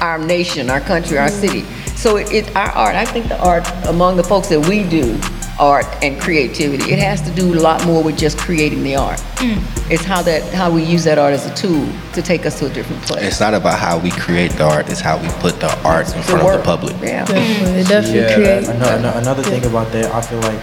our 0.01 0.19
nation, 0.19 0.71
our 0.71 0.81
country, 0.81 1.19
our 1.19 1.29
mm-hmm. 1.29 1.65
city. 1.65 1.97
So 1.97 2.17
it, 2.17 2.31
it 2.33 2.57
our 2.57 2.71
art. 2.71 2.95
I 2.95 3.05
think 3.05 3.29
the 3.29 3.39
art 3.43 3.67
among 3.87 4.17
the 4.17 4.25
folks 4.25 4.49
that 4.49 4.69
we 4.69 4.83
do 4.83 5.19
art 5.59 5.87
and 6.03 6.21
creativity, 6.21 6.93
it 6.93 6.99
has 6.99 7.23
to 7.23 7.31
do 7.35 7.55
a 7.55 7.61
lot 7.61 7.85
more 7.87 8.03
with 8.03 8.19
just 8.19 8.39
creating 8.39 8.83
the 8.83 8.97
art. 8.97 9.21
It's 9.89 10.05
how 10.05 10.23
that 10.23 10.43
how 10.53 10.71
we 10.71 10.83
use 10.83 11.05
that 11.05 11.19
art 11.19 11.33
as 11.33 11.47
a 11.47 11.55
tool 11.55 11.89
to 12.13 12.23
take 12.23 12.45
us 12.47 12.59
to 12.59 12.67
a 12.67 12.69
different 12.69 13.03
place. 13.03 13.25
It's 13.25 13.41
not 13.41 13.55
about 13.55 13.79
how 13.79 13.99
we 13.99 14.11
create 14.11 14.53
the 14.53 14.65
art, 14.65 14.89
it's 14.89 15.01
how 15.01 15.21
we 15.21 15.29
put 15.41 15.61
the 15.61 15.73
art 15.85 16.15
in 16.15 16.23
front 16.23 16.47
of 16.47 16.59
the 16.59 16.63
public. 16.63 16.95
Yeah. 17.03 17.25
Definitely, 17.25 17.81
it 17.81 17.89
definitely 17.89 18.35
creates. 18.35 18.69
Another, 18.69 19.19
another 19.19 19.43
thing 19.43 19.65
about 19.65 19.93
that, 19.93 20.13
I 20.13 20.21
feel 20.21 20.41
like 20.41 20.61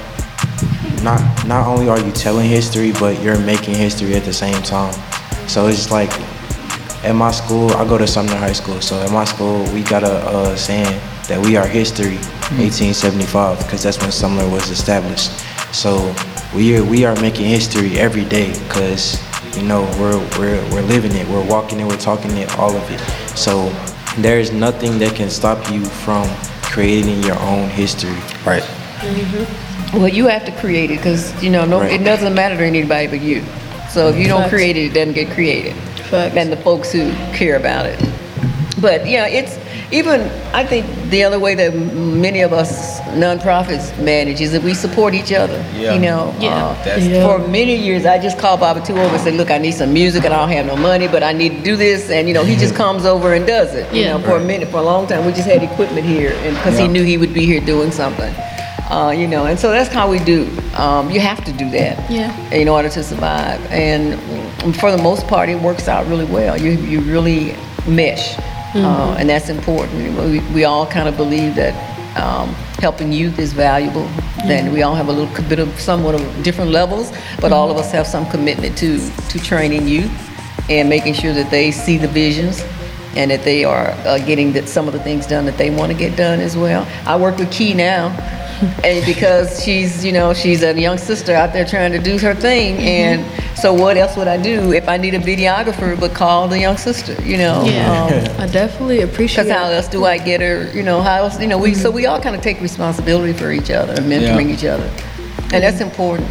not 1.03 1.47
not 1.47 1.67
only 1.67 1.89
are 1.89 1.99
you 1.99 2.11
telling 2.11 2.49
history, 2.49 2.91
but 2.93 3.21
you're 3.21 3.39
making 3.39 3.75
history 3.75 4.15
at 4.15 4.23
the 4.23 4.33
same 4.33 4.61
time. 4.63 4.93
So 5.47 5.67
it's 5.67 5.91
like 5.91 6.11
at 7.03 7.13
my 7.13 7.31
school, 7.31 7.71
I 7.71 7.85
go 7.85 7.97
to 7.97 8.07
Sumner 8.07 8.35
High 8.35 8.53
School. 8.53 8.79
So 8.81 9.01
at 9.01 9.11
my 9.11 9.25
school, 9.25 9.63
we 9.73 9.83
got 9.83 10.03
a, 10.03 10.13
uh 10.13 10.55
saying 10.55 10.99
that 11.27 11.39
we 11.45 11.55
are 11.57 11.65
history, 11.67 12.17
1875, 12.59 13.59
because 13.59 13.83
that's 13.83 13.99
when 14.01 14.11
Sumner 14.11 14.47
was 14.49 14.69
established. 14.69 15.31
So 15.73 16.13
we 16.55 16.77
are 16.77 16.83
we 16.83 17.05
are 17.05 17.15
making 17.21 17.45
history 17.45 17.97
every 17.99 18.25
day, 18.25 18.51
because 18.67 19.17
you 19.57 19.63
know 19.63 19.81
we're 19.99 20.19
we're 20.37 20.61
we're 20.71 20.81
living 20.83 21.13
it, 21.15 21.27
we're 21.27 21.45
walking 21.47 21.79
it, 21.79 21.85
we're 21.85 21.97
talking 21.97 22.31
it, 22.37 22.57
all 22.57 22.75
of 22.75 22.91
it. 22.91 22.99
So 23.37 23.69
there 24.17 24.39
is 24.39 24.51
nothing 24.51 24.99
that 24.99 25.15
can 25.15 25.29
stop 25.29 25.71
you 25.71 25.83
from 25.85 26.27
creating 26.63 27.23
your 27.23 27.39
own 27.39 27.69
history. 27.69 28.17
Right. 28.45 28.63
Mm-hmm. 28.63 29.97
Well, 29.97 30.07
you 30.09 30.27
have 30.27 30.45
to 30.45 30.51
create 30.53 30.91
it 30.91 30.97
because 30.97 31.31
you 31.43 31.49
know 31.49 31.65
no, 31.65 31.79
Right. 31.81 31.99
it 31.99 32.03
doesn't 32.03 32.33
matter 32.35 32.57
to 32.57 32.63
anybody 32.63 33.07
but 33.07 33.21
you. 33.21 33.43
So 33.89 34.07
if 34.09 34.17
you 34.17 34.27
don't 34.27 34.41
Facts. 34.41 34.53
create 34.53 34.75
it, 34.75 34.85
it 34.91 34.93
doesn't 34.93 35.13
get 35.13 35.29
created. 35.33 35.75
Facts. 36.09 36.35
And 36.35 36.51
the 36.51 36.57
folks 36.57 36.91
who 36.91 37.11
care 37.33 37.55
about 37.57 37.85
it. 37.85 37.99
But 38.83 39.07
yeah, 39.07 39.27
it's 39.39 39.57
even. 39.93 40.19
I 40.53 40.63
think 40.65 40.85
the 41.09 41.23
other 41.23 41.39
way 41.39 41.55
that 41.55 41.73
many 42.25 42.41
of 42.41 42.51
us 42.51 42.99
nonprofits 43.25 43.85
manage 44.03 44.41
is 44.41 44.51
that 44.51 44.61
we 44.61 44.73
support 44.73 45.13
each 45.13 45.31
other. 45.31 45.57
Yeah. 45.73 45.93
You 45.93 45.99
know. 46.07 46.35
Yeah. 46.39 46.49
uh, 46.65 46.73
That's- 46.83 47.05
Yeah. 47.07 47.25
For 47.25 47.37
many 47.47 47.75
years, 47.77 48.05
I 48.05 48.19
just 48.19 48.37
called 48.37 48.59
Bobby 48.59 48.81
Two 48.85 48.93
over 48.99 49.15
and 49.15 49.23
said, 49.23 49.35
"Look, 49.35 49.49
I 49.51 49.57
need 49.57 49.71
some 49.81 49.93
music, 49.93 50.25
and 50.25 50.33
I 50.33 50.39
don't 50.41 50.51
have 50.57 50.65
no 50.65 50.75
money, 50.75 51.07
but 51.07 51.23
I 51.23 51.31
need 51.31 51.51
to 51.59 51.61
do 51.71 51.75
this." 51.77 52.09
And 52.09 52.27
you 52.27 52.33
know, 52.33 52.43
he 52.43 52.55
just 52.57 52.75
comes 52.75 53.05
over 53.05 53.33
and 53.33 53.47
does 53.47 53.73
it. 53.73 53.85
You 53.93 54.01
Yeah. 54.01 54.17
know, 54.17 54.19
for 54.27 54.35
a 54.35 54.43
minute, 54.43 54.67
for 54.69 54.79
a 54.85 54.87
long 54.93 55.07
time, 55.07 55.25
we 55.25 55.31
just 55.31 55.47
had 55.47 55.63
equipment 55.63 56.05
here, 56.05 56.33
and 56.45 56.53
because 56.57 56.77
he 56.77 56.87
knew 56.89 57.03
he 57.03 57.17
would 57.17 57.33
be 57.33 57.45
here 57.45 57.61
doing 57.61 57.91
something. 57.91 58.33
Uh, 58.91 59.11
you 59.21 59.27
know, 59.27 59.45
and 59.45 59.57
so 59.57 59.71
that's 59.71 59.91
how 59.99 60.09
we 60.09 60.19
do. 60.19 60.39
Um, 60.75 61.09
you 61.09 61.21
have 61.21 61.41
to 61.45 61.53
do 61.53 61.67
that 61.71 61.95
Yeah. 62.11 62.29
in 62.51 62.67
order 62.67 62.89
to 62.89 63.01
survive. 63.01 63.59
And 63.71 64.19
for 64.81 64.91
the 64.91 65.01
most 65.01 65.25
part, 65.27 65.47
it 65.49 65.59
works 65.69 65.87
out 65.87 66.05
really 66.09 66.25
well. 66.25 66.59
You, 66.65 66.71
you 66.91 66.99
really 67.15 67.55
mesh, 67.87 68.35
uh, 68.75 69.15
and 69.19 69.29
that's 69.29 69.49
important. 69.49 70.17
We, 70.17 70.39
we 70.53 70.63
all 70.63 70.85
kind 70.85 71.07
of 71.07 71.15
believe 71.17 71.55
that 71.55 71.73
um, 72.17 72.49
helping 72.79 73.11
youth 73.11 73.39
is 73.39 73.53
valuable. 73.53 74.07
Then 74.47 74.71
we 74.71 74.83
all 74.83 74.95
have 74.95 75.07
a 75.07 75.11
little 75.11 75.49
bit 75.49 75.59
of 75.59 75.79
somewhat 75.79 76.15
of 76.15 76.43
different 76.43 76.71
levels, 76.71 77.11
but 77.39 77.51
all 77.51 77.71
of 77.71 77.77
us 77.77 77.91
have 77.91 78.05
some 78.05 78.25
commitment 78.29 78.77
to, 78.79 78.99
to 79.29 79.39
training 79.39 79.87
youth 79.87 80.11
and 80.69 80.89
making 80.89 81.13
sure 81.13 81.33
that 81.33 81.49
they 81.49 81.71
see 81.71 81.97
the 81.97 82.07
visions 82.07 82.63
and 83.15 83.29
that 83.29 83.43
they 83.43 83.63
are 83.63 83.87
uh, 84.05 84.17
getting 84.25 84.53
that 84.53 84.67
some 84.67 84.87
of 84.87 84.93
the 84.93 84.99
things 84.99 85.27
done 85.27 85.45
that 85.45 85.57
they 85.57 85.69
want 85.69 85.91
to 85.91 85.97
get 85.97 86.17
done 86.17 86.39
as 86.39 86.57
well. 86.57 86.87
I 87.05 87.15
work 87.15 87.37
with 87.37 87.51
Key 87.51 87.73
now, 87.73 88.09
and 88.83 89.05
because 89.05 89.63
she's 89.63 90.03
you 90.03 90.11
know 90.11 90.33
she's 90.33 90.63
a 90.63 90.79
young 90.79 90.97
sister 90.97 91.33
out 91.33 91.53
there 91.53 91.65
trying 91.65 91.91
to 91.91 91.99
do 91.99 92.17
her 92.19 92.33
thing, 92.33 92.75
mm-hmm. 92.75 92.87
and 92.87 93.57
so 93.57 93.73
what 93.73 93.97
else 93.97 94.17
would 94.17 94.27
I 94.27 94.37
do 94.37 94.73
if 94.73 94.87
I 94.87 94.97
need 94.97 95.13
a 95.13 95.19
videographer 95.19 95.99
but 95.99 96.13
call 96.13 96.47
the 96.47 96.59
young 96.59 96.77
sister? 96.77 97.13
You 97.23 97.37
know. 97.37 97.63
Yeah. 97.65 98.03
Um, 98.03 98.39
I 98.41 98.47
definitely 98.47 99.01
appreciate. 99.01 99.45
Because 99.45 99.57
how 99.57 99.69
else 99.69 99.87
do 99.87 100.05
I 100.05 100.17
get 100.17 100.41
her? 100.41 100.71
You 100.73 100.83
know, 100.83 101.01
how 101.01 101.23
else? 101.23 101.39
You 101.39 101.47
know, 101.47 101.57
we 101.57 101.73
so 101.73 101.89
mm-hmm. 101.89 101.95
we 101.95 102.05
all 102.05 102.21
kind 102.21 102.35
of 102.35 102.41
take 102.41 102.61
responsibility 102.61 103.33
for 103.33 103.51
each 103.51 103.71
other, 103.71 103.93
and 103.93 104.05
mentoring 104.11 104.47
Yeah. 104.47 104.55
each 104.55 104.65
other, 104.65 104.89
and 105.53 105.63
that's 105.63 105.81
important. 105.81 106.29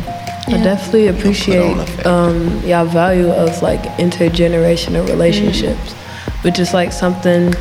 I 0.48 0.60
definitely 0.62 1.06
appreciate 1.06 2.04
um, 2.04 2.60
y'all 2.64 2.84
value 2.84 3.30
of 3.30 3.62
like 3.62 3.82
intergenerational 3.98 5.02
mm-hmm. 5.02 5.06
relationships, 5.06 5.92
which 6.42 6.58
is 6.58 6.74
like 6.74 6.92
something 6.92 7.54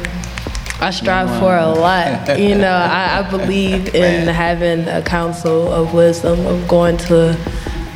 I 0.81 0.89
strive 0.89 1.29
for 1.39 1.55
a 1.55 1.67
lot. 1.67 2.39
You 2.39 2.55
know, 2.55 2.71
I, 2.71 3.19
I 3.19 3.29
believe 3.29 3.93
in 3.93 4.27
having 4.27 4.87
a 4.87 5.03
council 5.03 5.71
of 5.71 5.93
wisdom, 5.93 6.43
of 6.47 6.67
going 6.67 6.97
to 6.97 7.37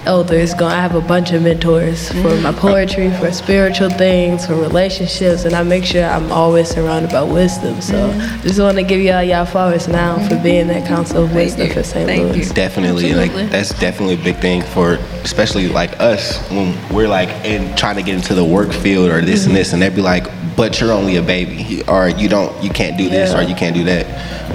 elders. 0.06 0.54
Going, 0.54 0.72
I 0.72 0.82
have 0.82 0.94
a 0.94 1.02
bunch 1.02 1.32
of 1.32 1.42
mentors 1.42 2.12
for 2.12 2.36
my 2.42 2.52
poetry, 2.52 3.10
for 3.18 3.32
spiritual 3.32 3.90
things, 3.90 4.46
for 4.46 4.54
relationships, 4.54 5.46
and 5.46 5.56
I 5.56 5.64
make 5.64 5.84
sure 5.84 6.06
I'm 6.06 6.32
always 6.32 6.70
surrounded 6.70 7.12
by 7.12 7.24
wisdom. 7.24 7.82
So, 7.82 8.12
just 8.44 8.60
want 8.60 8.78
to 8.78 8.84
give 8.84 9.02
y'all 9.02 9.24
y'all 9.24 9.46
flowers 9.46 9.88
now 9.88 10.20
for 10.28 10.40
being 10.44 10.68
that 10.68 10.88
council 10.88 11.24
of 11.24 11.34
wisdom 11.34 11.70
for 11.72 11.82
St. 11.82 12.08
Louis. 12.08 12.52
Definitely, 12.52 13.12
Absolutely. 13.12 13.42
like 13.44 13.52
that's 13.52 13.78
definitely 13.80 14.16
a 14.16 14.24
big 14.24 14.38
thing 14.38 14.62
for, 14.62 14.94
especially 15.24 15.70
like 15.70 16.00
us 16.00 16.48
when 16.52 16.78
we're 16.94 17.08
like 17.08 17.30
in 17.44 17.76
trying 17.76 17.96
to 17.96 18.04
get 18.04 18.16
into 18.16 18.36
the 18.36 18.46
work 18.46 18.72
field 18.72 19.10
or 19.10 19.22
this 19.22 19.48
and 19.48 19.56
this, 19.56 19.74
and 19.74 19.82
they'd 19.82 19.96
be 19.96 20.02
like, 20.02 20.28
"But 20.56 20.80
you're 20.80 20.92
only 20.92 21.18
a 21.18 21.22
baby, 21.22 21.84
or 21.88 22.08
you 22.10 22.30
don't, 22.30 22.52
you 22.64 22.70
can't 22.70 22.98
do 22.98 23.10
this, 23.10 23.34
or 23.34 23.42
you 23.44 23.56
can't 23.56 23.76
do 23.76 23.84
that." 23.86 24.06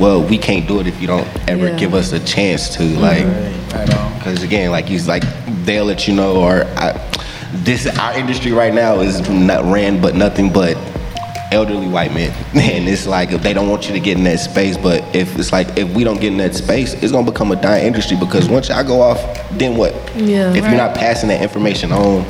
Well, 0.01 0.23
we 0.23 0.39
can't 0.39 0.67
do 0.67 0.81
it 0.81 0.87
if 0.87 1.01
you 1.01 1.07
don't 1.07 1.29
ever 1.49 1.69
Yeah. 1.69 1.77
give 1.77 1.95
us 1.95 2.13
a 2.13 2.21
chance 2.21 2.71
to, 2.77 2.83
mm-hmm. 2.83 3.01
like, 3.01 3.27
Right 3.75 3.95
on. 3.95 4.19
because 4.19 4.43
again, 4.43 4.71
like 4.71 4.87
he's 4.87 5.07
like 5.07 5.25
they'll 5.65 5.85
let 5.85 6.09
you 6.09 6.15
know, 6.15 6.37
or 6.37 6.65
I, 6.77 6.99
this 7.53 7.87
our 7.99 8.17
industry 8.17 8.53
right 8.53 8.73
now 8.73 9.01
is 9.01 9.29
not 9.29 9.65
ran 9.65 10.01
but 10.01 10.15
nothing 10.15 10.53
but 10.53 10.77
elderly 11.53 11.89
white 11.89 12.15
men, 12.15 12.31
and 12.55 12.89
it's 12.89 13.07
like 13.07 13.33
if 13.33 13.43
they 13.43 13.53
don't 13.53 13.69
want 13.69 13.89
you 13.89 13.93
to 13.93 14.01
get 14.01 14.17
in 14.17 14.25
that 14.25 14.39
space, 14.39 14.77
but 14.77 15.03
if 15.15 15.37
it's 15.39 15.53
like 15.53 15.77
if 15.77 15.89
we 15.95 16.05
don't 16.05 16.21
get 16.21 16.31
in 16.33 16.39
that 16.39 16.55
space, 16.55 16.95
it's 16.95 17.13
gonna 17.13 17.31
become 17.31 17.51
a 17.53 17.61
dying 17.61 17.87
industry 17.87 18.17
because 18.17 18.49
once 18.49 18.71
I 18.71 18.83
go 18.85 19.01
off, 19.03 19.21
then 19.59 19.77
what? 19.77 19.93
Yeah. 20.17 20.51
If 20.51 20.65
you're 20.65 20.77
not 20.77 20.95
passing 20.95 21.29
that 21.29 21.43
information 21.43 21.91
on 21.93 22.25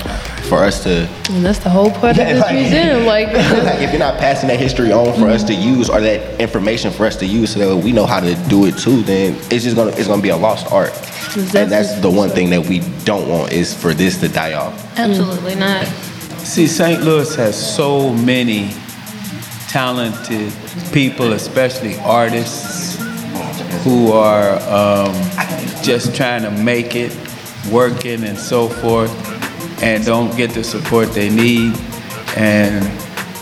for 0.50 0.64
us 0.64 0.82
to 0.82 1.08
And 1.30 1.44
that's 1.46 1.60
the 1.60 1.70
whole 1.70 1.90
part 1.92 2.16
Yeah, 2.16 2.24
of 2.28 2.34
this 2.36 2.42
like- 2.44 2.54
museum. 2.56 3.06
Like, 3.10 3.28
like 3.68 3.80
if 3.80 3.90
you're 3.90 3.98
not 4.08 4.18
passing 4.18 4.48
that 4.48 4.58
history 4.60 4.92
on 4.92 5.18
for 5.18 5.28
us 5.28 5.42
to 5.44 5.54
use 5.54 5.88
or 5.88 6.00
that 6.00 6.40
information 6.40 6.90
for 6.92 7.06
us 7.06 7.16
to 7.16 7.26
use 7.26 7.52
so 7.52 7.58
that 7.60 7.84
we 7.84 7.92
know 7.92 8.04
how 8.06 8.20
to 8.20 8.34
do 8.48 8.66
it 8.66 8.76
too, 8.76 9.02
then 9.02 9.34
it's 9.50 9.64
just 9.64 9.76
gonna 9.76 9.92
it's 9.92 10.08
gonna 10.08 10.20
be 10.22 10.28
a 10.30 10.36
lost 10.36 10.70
art. 10.72 10.92
And 11.36 11.70
that's 11.70 11.94
the 12.00 12.10
one 12.10 12.28
thing 12.30 12.50
that 12.50 12.66
we 12.66 12.80
don't 13.04 13.28
want 13.28 13.52
is 13.52 13.72
for 13.72 13.94
this 13.94 14.18
to 14.20 14.28
die 14.28 14.54
off. 14.54 14.74
Absolutely 14.98 15.54
not. 15.54 15.86
See, 16.44 16.66
St. 16.66 17.02
Louis 17.02 17.32
has 17.36 17.54
so 17.76 18.12
many 18.12 18.70
talented 19.68 20.52
people, 20.92 21.32
especially 21.32 21.96
artists, 22.00 22.96
who 23.84 24.12
are 24.12 24.54
um, 24.68 25.14
just 25.82 26.14
trying 26.16 26.42
to 26.42 26.50
make 26.50 26.96
it, 26.96 27.16
working 27.70 28.24
and 28.24 28.36
so 28.38 28.68
forth, 28.68 29.10
and 29.82 30.04
don't 30.04 30.36
get 30.36 30.50
the 30.50 30.64
support 30.64 31.12
they 31.12 31.30
need. 31.30 31.76
And 32.36 32.84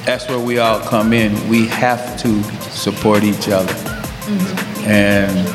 that's 0.04 0.28
where 0.28 0.38
we 0.38 0.58
all 0.58 0.80
come 0.80 1.12
in. 1.12 1.48
We 1.48 1.66
have 1.68 2.20
to 2.22 2.42
support 2.70 3.22
each 3.24 3.48
other. 3.48 3.72
Mm-hmm. 3.72 4.84
And 4.86 5.48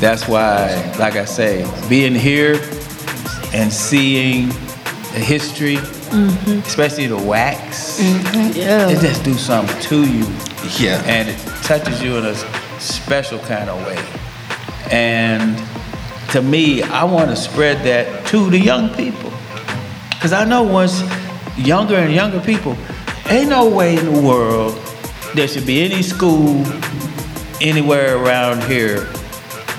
that's 0.00 0.28
why, 0.28 0.94
like 0.98 1.16
I 1.16 1.24
say, 1.24 1.66
being 1.88 2.14
here 2.14 2.54
and 3.52 3.72
seeing 3.72 4.48
the 4.48 5.22
history, 5.22 5.76
mm-hmm. 5.76 6.58
especially 6.66 7.06
the 7.06 7.16
wax, 7.16 8.00
mm-hmm. 8.00 8.58
yeah. 8.58 8.88
it 8.88 9.00
just 9.00 9.24
do 9.24 9.34
something 9.34 9.80
to 9.82 10.04
you. 10.04 10.26
Yeah. 10.78 11.02
And 11.06 11.28
it 11.28 11.38
touches 11.62 12.02
you 12.02 12.16
in 12.16 12.24
a 12.26 12.34
special 12.80 13.38
kind 13.40 13.70
of 13.70 13.84
way. 13.86 14.02
And 14.90 15.56
to 16.30 16.42
me, 16.42 16.82
I 16.82 17.04
want 17.04 17.30
to 17.30 17.36
spread 17.36 17.84
that 17.84 18.26
to 18.28 18.50
the 18.50 18.58
young 18.58 18.94
people. 18.94 19.25
Because 20.16 20.32
I 20.32 20.44
know 20.44 20.62
once 20.62 21.02
younger 21.56 21.96
and 21.96 22.12
younger 22.12 22.40
people, 22.40 22.76
ain't 23.28 23.48
no 23.48 23.68
way 23.68 23.96
in 23.96 24.12
the 24.12 24.20
world 24.20 24.74
there 25.34 25.46
should 25.46 25.66
be 25.66 25.84
any 25.84 26.02
school 26.02 26.64
anywhere 27.60 28.16
around 28.16 28.62
here 28.64 29.00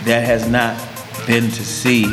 that 0.06 0.24
has 0.24 0.48
not 0.48 0.78
been 1.26 1.46
to 1.46 1.66
see 1.66 2.06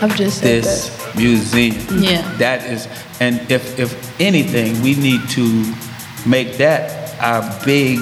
I've 0.00 0.14
just 0.16 0.42
this 0.42 0.90
museum. 1.16 2.02
Yeah. 2.02 2.30
That 2.36 2.64
is, 2.64 2.86
and 3.20 3.40
if, 3.50 3.78
if 3.78 4.20
anything, 4.20 4.80
we 4.82 4.94
need 4.94 5.28
to 5.30 5.74
make 6.26 6.58
that 6.58 7.18
our 7.20 7.42
big 7.64 8.00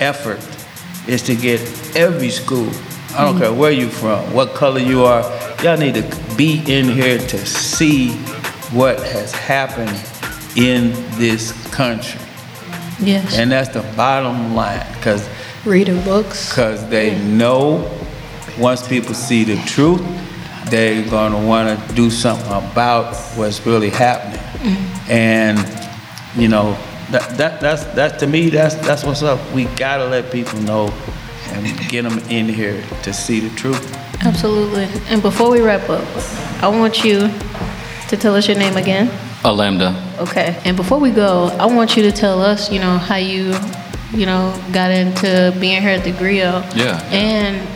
effort 0.00 0.40
is 1.08 1.22
to 1.22 1.34
get 1.34 1.60
every 1.96 2.30
school. 2.30 2.68
I 3.14 3.24
don't 3.24 3.34
mm-hmm. 3.34 3.38
care 3.38 3.52
where 3.52 3.72
you 3.72 3.88
from, 3.88 4.32
what 4.32 4.54
color 4.54 4.80
you 4.80 5.04
are. 5.04 5.22
Y'all 5.62 5.76
need 5.76 5.94
to 5.94 6.36
be 6.36 6.62
in 6.66 6.86
here 6.88 7.18
to 7.18 7.46
see 7.46 8.10
what 8.72 8.98
has 9.00 9.32
happened 9.32 9.90
in 10.56 10.92
this 11.18 11.52
country. 11.72 12.20
Yes. 13.00 13.36
And 13.36 13.50
that's 13.50 13.70
the 13.70 13.82
bottom 13.96 14.54
line, 14.54 14.86
because 14.94 15.28
Reading 15.64 16.02
books. 16.02 16.48
because 16.48 16.88
they 16.88 17.18
know 17.22 17.90
once 18.58 18.86
people 18.86 19.14
see 19.14 19.44
the 19.44 19.56
truth, 19.64 20.02
they're 20.66 21.08
gonna 21.08 21.46
wanna 21.46 21.82
do 21.94 22.10
something 22.10 22.46
about 22.46 23.14
what's 23.36 23.64
really 23.66 23.90
happening. 23.90 24.38
Mm-hmm. 24.38 25.10
And, 25.10 25.58
you 26.40 26.48
know, 26.48 26.76
that, 27.10 27.36
that, 27.36 27.60
that's, 27.60 27.84
that, 27.94 28.18
to 28.20 28.26
me, 28.26 28.48
that's, 28.50 28.74
that's 28.76 29.04
what's 29.04 29.22
up. 29.22 29.38
We 29.52 29.64
gotta 29.76 30.06
let 30.06 30.30
people 30.32 30.58
know 30.60 30.92
and 31.48 31.78
get 31.88 32.02
them 32.02 32.18
in 32.30 32.48
here 32.48 32.82
to 33.02 33.12
see 33.12 33.40
the 33.40 33.54
truth. 33.56 33.94
Absolutely. 34.24 34.88
And 35.08 35.20
before 35.20 35.50
we 35.50 35.60
wrap 35.60 35.88
up, 35.90 36.06
I 36.62 36.68
want 36.68 37.04
you 37.04 37.28
to 38.12 38.18
tell 38.18 38.34
us 38.34 38.46
your 38.46 38.58
name 38.58 38.76
again. 38.76 39.10
A 39.42 39.50
lambda. 39.50 39.96
Okay. 40.18 40.60
And 40.66 40.76
before 40.76 41.00
we 41.00 41.10
go, 41.10 41.44
I 41.58 41.64
want 41.64 41.96
you 41.96 42.02
to 42.02 42.12
tell 42.12 42.42
us, 42.42 42.70
you 42.70 42.78
know, 42.78 42.98
how 42.98 43.16
you, 43.16 43.54
you 44.12 44.26
know, 44.26 44.54
got 44.70 44.90
into 44.90 45.56
being 45.58 45.80
here 45.80 45.92
at 45.92 46.04
the 46.04 46.12
Griot. 46.12 46.76
Yeah. 46.76 47.02
And 47.10 47.66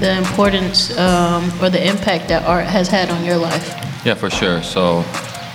the 0.00 0.18
importance 0.18 0.96
um, 0.98 1.44
or 1.62 1.70
the 1.70 1.86
impact 1.86 2.26
that 2.28 2.44
art 2.44 2.66
has 2.66 2.88
had 2.88 3.08
on 3.08 3.24
your 3.24 3.36
life. 3.36 3.68
Yeah, 4.04 4.14
for 4.14 4.30
sure. 4.30 4.64
So, 4.64 5.04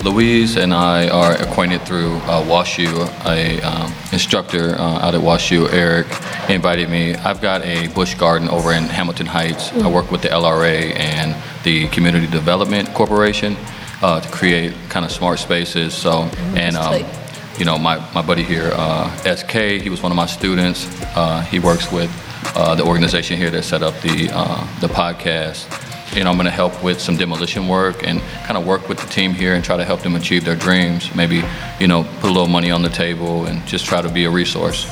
Louise 0.06 0.56
and 0.56 0.74
I 0.74 1.10
are 1.10 1.34
acquainted 1.34 1.82
through 1.82 2.16
uh, 2.20 2.42
WashU. 2.46 2.88
A 3.26 3.62
um, 3.62 3.94
instructor 4.14 4.76
uh, 4.76 5.06
out 5.06 5.16
at 5.16 5.20
WashU, 5.20 5.70
Eric, 5.74 6.08
invited 6.50 6.90
me. 6.90 7.14
I've 7.16 7.42
got 7.42 7.66
a 7.66 7.88
bush 7.90 8.16
garden 8.16 8.48
over 8.48 8.72
in 8.72 8.86
Hamilton 8.86 9.26
Heights. 9.26 9.74
I 9.74 9.92
work 9.92 10.10
with 10.10 10.22
the 10.22 10.30
LRA 10.30 10.98
and 10.98 11.36
the 11.66 11.90
Community 11.90 12.28
Development 12.28 12.88
Corporation 12.94 13.58
uh, 14.02 14.20
to 14.20 14.30
create 14.30 14.74
kind 14.90 15.06
of 15.06 15.12
smart 15.12 15.40
spaces. 15.40 15.94
So, 15.94 16.24
and 16.56 16.76
um, 16.76 17.04
you 17.58 17.66
know, 17.66 17.78
my, 17.78 17.98
my 18.14 18.22
buddy 18.22 18.44
here, 18.44 18.72
uh, 18.74 19.36
SK, 19.36 19.82
he 19.82 19.90
was 19.90 20.02
one 20.02 20.12
of 20.12 20.16
my 20.16 20.26
students. 20.26 20.88
Uh, 21.16 21.42
he 21.42 21.60
works 21.60 21.92
with 21.92 22.10
uh, 22.56 22.76
the 22.76 22.86
organization 22.86 23.38
here 23.38 23.50
that 23.50 23.64
set 23.64 23.84
up 23.84 24.00
the, 24.02 24.30
uh, 24.32 24.80
the 24.80 24.88
podcast. 24.88 25.68
You 26.16 26.24
know, 26.24 26.32
I'm 26.32 26.38
going 26.38 26.46
to 26.46 26.52
help 26.52 26.84
with 26.84 27.00
some 27.00 27.18
demolition 27.18 27.68
work 27.68 28.08
and 28.08 28.22
kind 28.46 28.58
of 28.58 28.66
work 28.66 28.90
with 28.90 28.98
the 28.98 29.08
team 29.08 29.34
here 29.34 29.54
and 29.54 29.64
try 29.64 29.78
to 29.78 29.86
help 29.86 30.02
them 30.02 30.16
achieve 30.16 30.44
their 30.44 30.56
dreams. 30.56 31.14
Maybe, 31.14 31.44
you 31.80 31.88
know, 31.88 32.04
put 32.22 32.30
a 32.30 32.34
little 32.34 32.48
money 32.48 32.72
on 32.72 32.82
the 32.82 32.90
table 32.90 33.46
and 33.46 33.66
just 33.68 33.86
try 33.86 34.02
to 34.02 34.10
be 34.10 34.24
a 34.24 34.30
resource. 34.30 34.88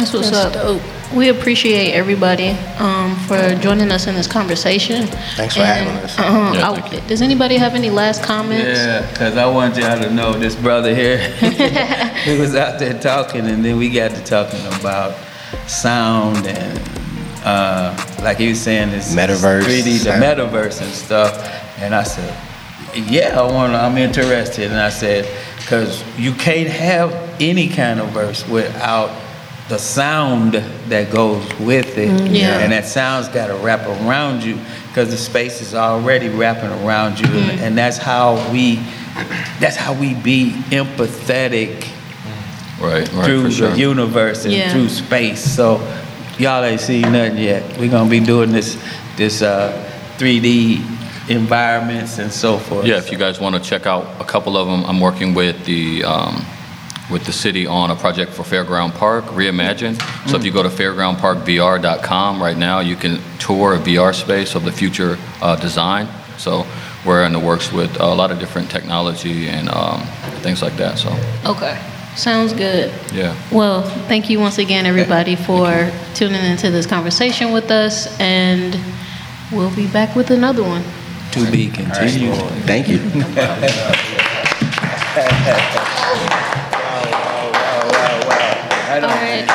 That's 0.00 0.14
what's 0.14 0.30
That's 0.30 0.56
up. 0.56 1.14
We 1.14 1.28
appreciate 1.28 1.92
everybody 1.92 2.50
um, 2.78 3.14
for 3.26 3.54
joining 3.56 3.92
us 3.92 4.06
in 4.06 4.14
this 4.14 4.26
conversation. 4.26 5.06
Thanks 5.36 5.56
for 5.56 5.62
having 5.62 5.92
us. 6.02 6.18
Uh, 6.18 6.52
Yeah, 6.54 6.70
I- 6.70 6.80
thank 6.80 7.06
does 7.06 7.20
anybody 7.20 7.56
have 7.56 7.74
any 7.74 7.90
last 7.90 8.22
comments? 8.22 8.78
Yeah, 8.78 9.06
because 9.10 9.36
I 9.36 9.44
want 9.44 9.76
y'all 9.76 10.00
to 10.00 10.10
know 10.10 10.32
this 10.32 10.54
brother 10.54 10.94
here, 10.94 11.18
he 12.24 12.38
was 12.38 12.54
out 12.54 12.78
there 12.78 12.98
talking, 12.98 13.46
and 13.46 13.62
then 13.62 13.76
we 13.76 13.90
got 13.90 14.12
to 14.12 14.24
talking 14.24 14.64
about 14.80 15.16
sound 15.66 16.46
and, 16.46 16.80
uh, 17.44 17.94
like 18.22 18.38
he 18.38 18.48
was 18.48 18.60
saying, 18.60 18.90
this 18.90 19.14
Metaverse, 19.14 19.64
3D, 19.64 19.82
the 19.82 19.98
sound. 19.98 20.22
metaverse 20.22 20.80
and 20.80 20.92
stuff. 20.92 21.78
And 21.78 21.94
I 21.94 22.04
said, 22.04 22.34
yeah, 22.94 23.38
I 23.38 23.42
want. 23.42 23.74
I'm 23.74 23.98
interested. 23.98 24.70
And 24.70 24.80
I 24.80 24.90
said, 24.90 25.28
because 25.58 26.02
you 26.18 26.32
can't 26.32 26.68
have 26.68 27.12
any 27.40 27.68
kind 27.68 28.00
of 28.00 28.08
verse 28.10 28.46
without 28.48 29.10
the 29.70 29.78
sound 29.78 30.54
that 30.88 31.10
goes 31.12 31.42
with 31.60 31.96
it. 31.96 32.10
Mm, 32.10 32.36
yeah. 32.36 32.58
And 32.58 32.72
that 32.72 32.84
sound's 32.86 33.28
got 33.28 33.46
to 33.46 33.54
wrap 33.54 33.86
around 33.86 34.42
you 34.42 34.58
because 34.88 35.10
the 35.10 35.16
space 35.16 35.62
is 35.62 35.74
already 35.74 36.28
wrapping 36.28 36.70
around 36.84 37.20
you. 37.20 37.26
Mm. 37.26 37.58
And 37.60 37.78
that's 37.78 37.96
how 37.96 38.34
we, 38.52 38.76
that's 39.60 39.76
how 39.76 39.94
we 39.94 40.14
be 40.14 40.50
empathetic 40.70 41.86
Right, 42.80 43.10
right, 43.12 43.24
through 43.24 43.44
for 43.44 43.50
sure. 43.50 43.70
the 43.70 43.78
universe 43.78 44.44
and 44.44 44.52
Yeah. 44.54 44.72
through 44.72 44.88
space. 44.88 45.40
So 45.44 45.80
y'all 46.38 46.64
ain't 46.64 46.80
seen 46.80 47.02
nothing 47.12 47.36
yet. 47.38 47.78
We're 47.78 47.90
gonna 47.90 48.10
be 48.10 48.20
doing 48.20 48.50
this 48.52 48.76
this 49.16 49.42
uh, 49.42 49.70
3D 50.18 50.80
environments 51.28 52.18
and 52.18 52.32
so 52.32 52.58
forth. 52.58 52.86
Yeah, 52.86 52.96
if 52.96 53.12
you 53.12 53.18
guys 53.18 53.38
want 53.38 53.54
to 53.54 53.60
check 53.60 53.86
out 53.86 54.06
a 54.20 54.24
couple 54.24 54.56
of 54.56 54.66
them, 54.66 54.84
I'm 54.86 54.98
working 54.98 55.34
with 55.34 55.62
the 55.66 56.02
um, 56.04 56.44
with 57.10 57.24
the 57.24 57.32
city 57.32 57.66
on 57.66 57.90
a 57.90 57.96
project 57.96 58.32
for 58.32 58.42
Fairground 58.42 58.94
Park 58.94 59.24
Reimagine. 59.26 60.00
So 60.28 60.36
if 60.36 60.44
you 60.44 60.52
go 60.52 60.62
to 60.62 60.68
fairgroundparkvr.com 60.68 62.42
right 62.42 62.56
now, 62.56 62.80
you 62.80 62.96
can 62.96 63.20
tour 63.38 63.74
a 63.74 63.78
VR 63.78 64.14
space 64.14 64.54
of 64.54 64.64
the 64.64 64.72
future 64.72 65.18
uh, 65.42 65.56
design. 65.56 66.08
So 66.38 66.66
we're 67.04 67.24
in 67.24 67.32
the 67.32 67.38
works 67.38 67.72
with 67.72 67.98
a 68.00 68.14
lot 68.14 68.30
of 68.30 68.38
different 68.38 68.70
technology 68.70 69.48
and 69.48 69.68
um, 69.70 70.02
things 70.42 70.62
like 70.62 70.76
that. 70.76 70.98
So 70.98 71.10
Okay. 71.44 71.78
Sounds 72.16 72.52
good. 72.52 72.92
yeah. 73.12 73.36
Well, 73.52 73.82
thank 74.08 74.28
you 74.28 74.40
once 74.40 74.58
again, 74.58 74.84
everybody, 74.84 75.36
for 75.36 75.90
tuning 76.14 76.44
into 76.44 76.70
this 76.70 76.84
conversation 76.84 77.52
with 77.52 77.70
us, 77.70 78.18
and 78.18 78.76
we'll 79.52 79.74
be 79.76 79.86
back 79.86 80.16
with 80.16 80.30
another 80.30 80.62
one. 80.62 80.82
To 81.32 81.50
be 81.50 81.68
continued. 81.68 82.34
Thank 82.66 82.88
you. 82.88 82.98
All 88.90 89.00
right. 89.02 89.46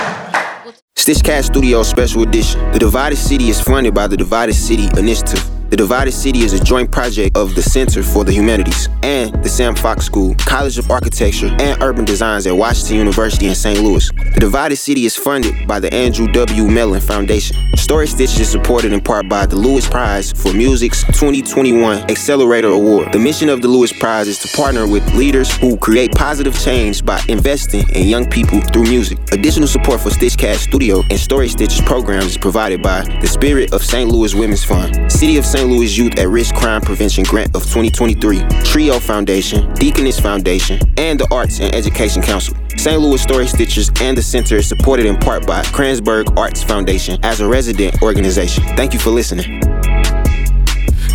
Stitchcast 0.95 1.47
Studio 1.47 1.83
Special 1.83 2.21
Edition. 2.23 2.71
The 2.71 2.79
Divided 2.79 3.17
City 3.17 3.49
is 3.49 3.59
funded 3.59 3.93
by 3.93 4.07
the 4.07 4.15
Divided 4.15 4.53
City 4.53 4.87
Initiative. 4.97 5.43
The 5.69 5.77
Divided 5.77 6.11
City 6.11 6.41
is 6.41 6.53
a 6.53 6.63
joint 6.63 6.91
project 6.91 7.35
of 7.35 7.55
the 7.55 7.61
Center 7.63 8.03
for 8.03 8.23
the 8.23 8.31
Humanities 8.31 8.87
and 9.01 9.43
the 9.43 9.49
Sam 9.49 9.75
Fox 9.75 10.05
School, 10.05 10.35
College 10.37 10.77
of 10.77 10.91
Architecture, 10.91 11.47
and 11.59 11.81
Urban 11.81 12.05
Designs 12.05 12.45
at 12.45 12.55
Washington 12.55 12.97
University 12.97 13.47
in 13.47 13.55
St. 13.55 13.79
Louis. 13.79 14.09
The 14.35 14.39
Divided 14.39 14.75
City 14.75 15.05
is 15.05 15.15
funded 15.15 15.67
by 15.67 15.79
the 15.79 15.91
Andrew 15.91 16.27
W. 16.27 16.67
Mellon 16.67 17.01
Foundation. 17.01 17.57
Story 17.77 18.05
Stitchers 18.05 18.39
is 18.41 18.49
supported 18.49 18.93
in 18.93 19.01
part 19.01 19.27
by 19.27 19.47
the 19.47 19.55
Lewis 19.55 19.87
Prize 19.87 20.31
for 20.31 20.53
Music's 20.53 21.03
2021 21.05 22.09
Accelerator 22.11 22.69
Award. 22.69 23.11
The 23.11 23.19
mission 23.19 23.49
of 23.49 23.61
the 23.61 23.67
Lewis 23.67 23.91
Prize 23.91 24.27
is 24.27 24.37
to 24.39 24.47
partner 24.55 24.87
with 24.87 25.03
leaders 25.15 25.55
who 25.57 25.77
create 25.77 26.11
positive 26.13 26.57
change 26.59 27.03
by 27.03 27.21
investing 27.27 27.89
in 27.89 28.07
young 28.07 28.29
people 28.29 28.61
through 28.61 28.83
music. 28.83 29.17
Additional 29.31 29.67
support 29.67 29.99
for 29.99 30.09
Stitchcast 30.09 30.57
Studio 30.57 31.01
and 31.09 31.19
Story 31.19 31.47
Stitchers 31.47 31.85
programs 31.85 32.31
is 32.31 32.37
provided 32.37 32.83
by 32.83 33.01
the 33.21 33.27
Spirit 33.27 33.73
of 33.73 33.83
St. 33.83 34.11
Louis 34.11 34.35
Women's 34.35 34.63
Fund, 34.63 35.11
City 35.11 35.37
of 35.37 35.45
St. 35.45 35.64
Louis 35.65 35.97
Youth 35.97 36.19
at 36.19 36.27
Risk 36.27 36.55
Crime 36.55 36.81
Prevention 36.81 37.23
Grant 37.23 37.55
of 37.55 37.63
2023, 37.63 38.43
Trio 38.63 38.99
Foundation, 38.99 39.73
Deaconess 39.73 40.19
Foundation, 40.19 40.79
and 40.97 41.19
the 41.19 41.27
Arts 41.31 41.59
and 41.59 41.73
Education 41.73 42.21
Council. 42.21 42.55
St. 42.77 42.99
Louis 42.99 43.21
Story 43.21 43.45
Stitchers 43.45 44.01
and 44.01 44.17
the 44.17 44.21
Center 44.21 44.57
is 44.57 44.67
supported 44.67 45.05
in 45.05 45.17
part 45.17 45.47
by 45.47 45.61
Kranzberg 45.63 46.37
Arts 46.37 46.63
Foundation 46.63 47.19
as 47.23 47.41
a 47.41 47.47
resident 47.47 48.01
organization. 48.01 48.63
Thank 48.75 48.93
you 48.93 48.99
for 48.99 49.09
listening. 49.09 49.59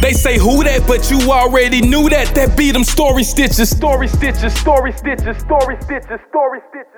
They 0.00 0.12
say 0.12 0.38
who 0.38 0.64
that, 0.64 0.86
but 0.86 1.10
you 1.10 1.30
already 1.30 1.82
knew 1.82 2.08
that. 2.08 2.34
That 2.34 2.56
beat 2.56 2.72
them 2.72 2.84
story 2.84 3.22
stitchers, 3.22 3.74
story 3.74 4.08
stitchers, 4.08 4.56
story 4.58 4.92
stitchers, 4.92 5.38
story 5.40 5.76
stitchers, 5.76 6.28
story 6.28 6.60
stitchers. 6.72 6.90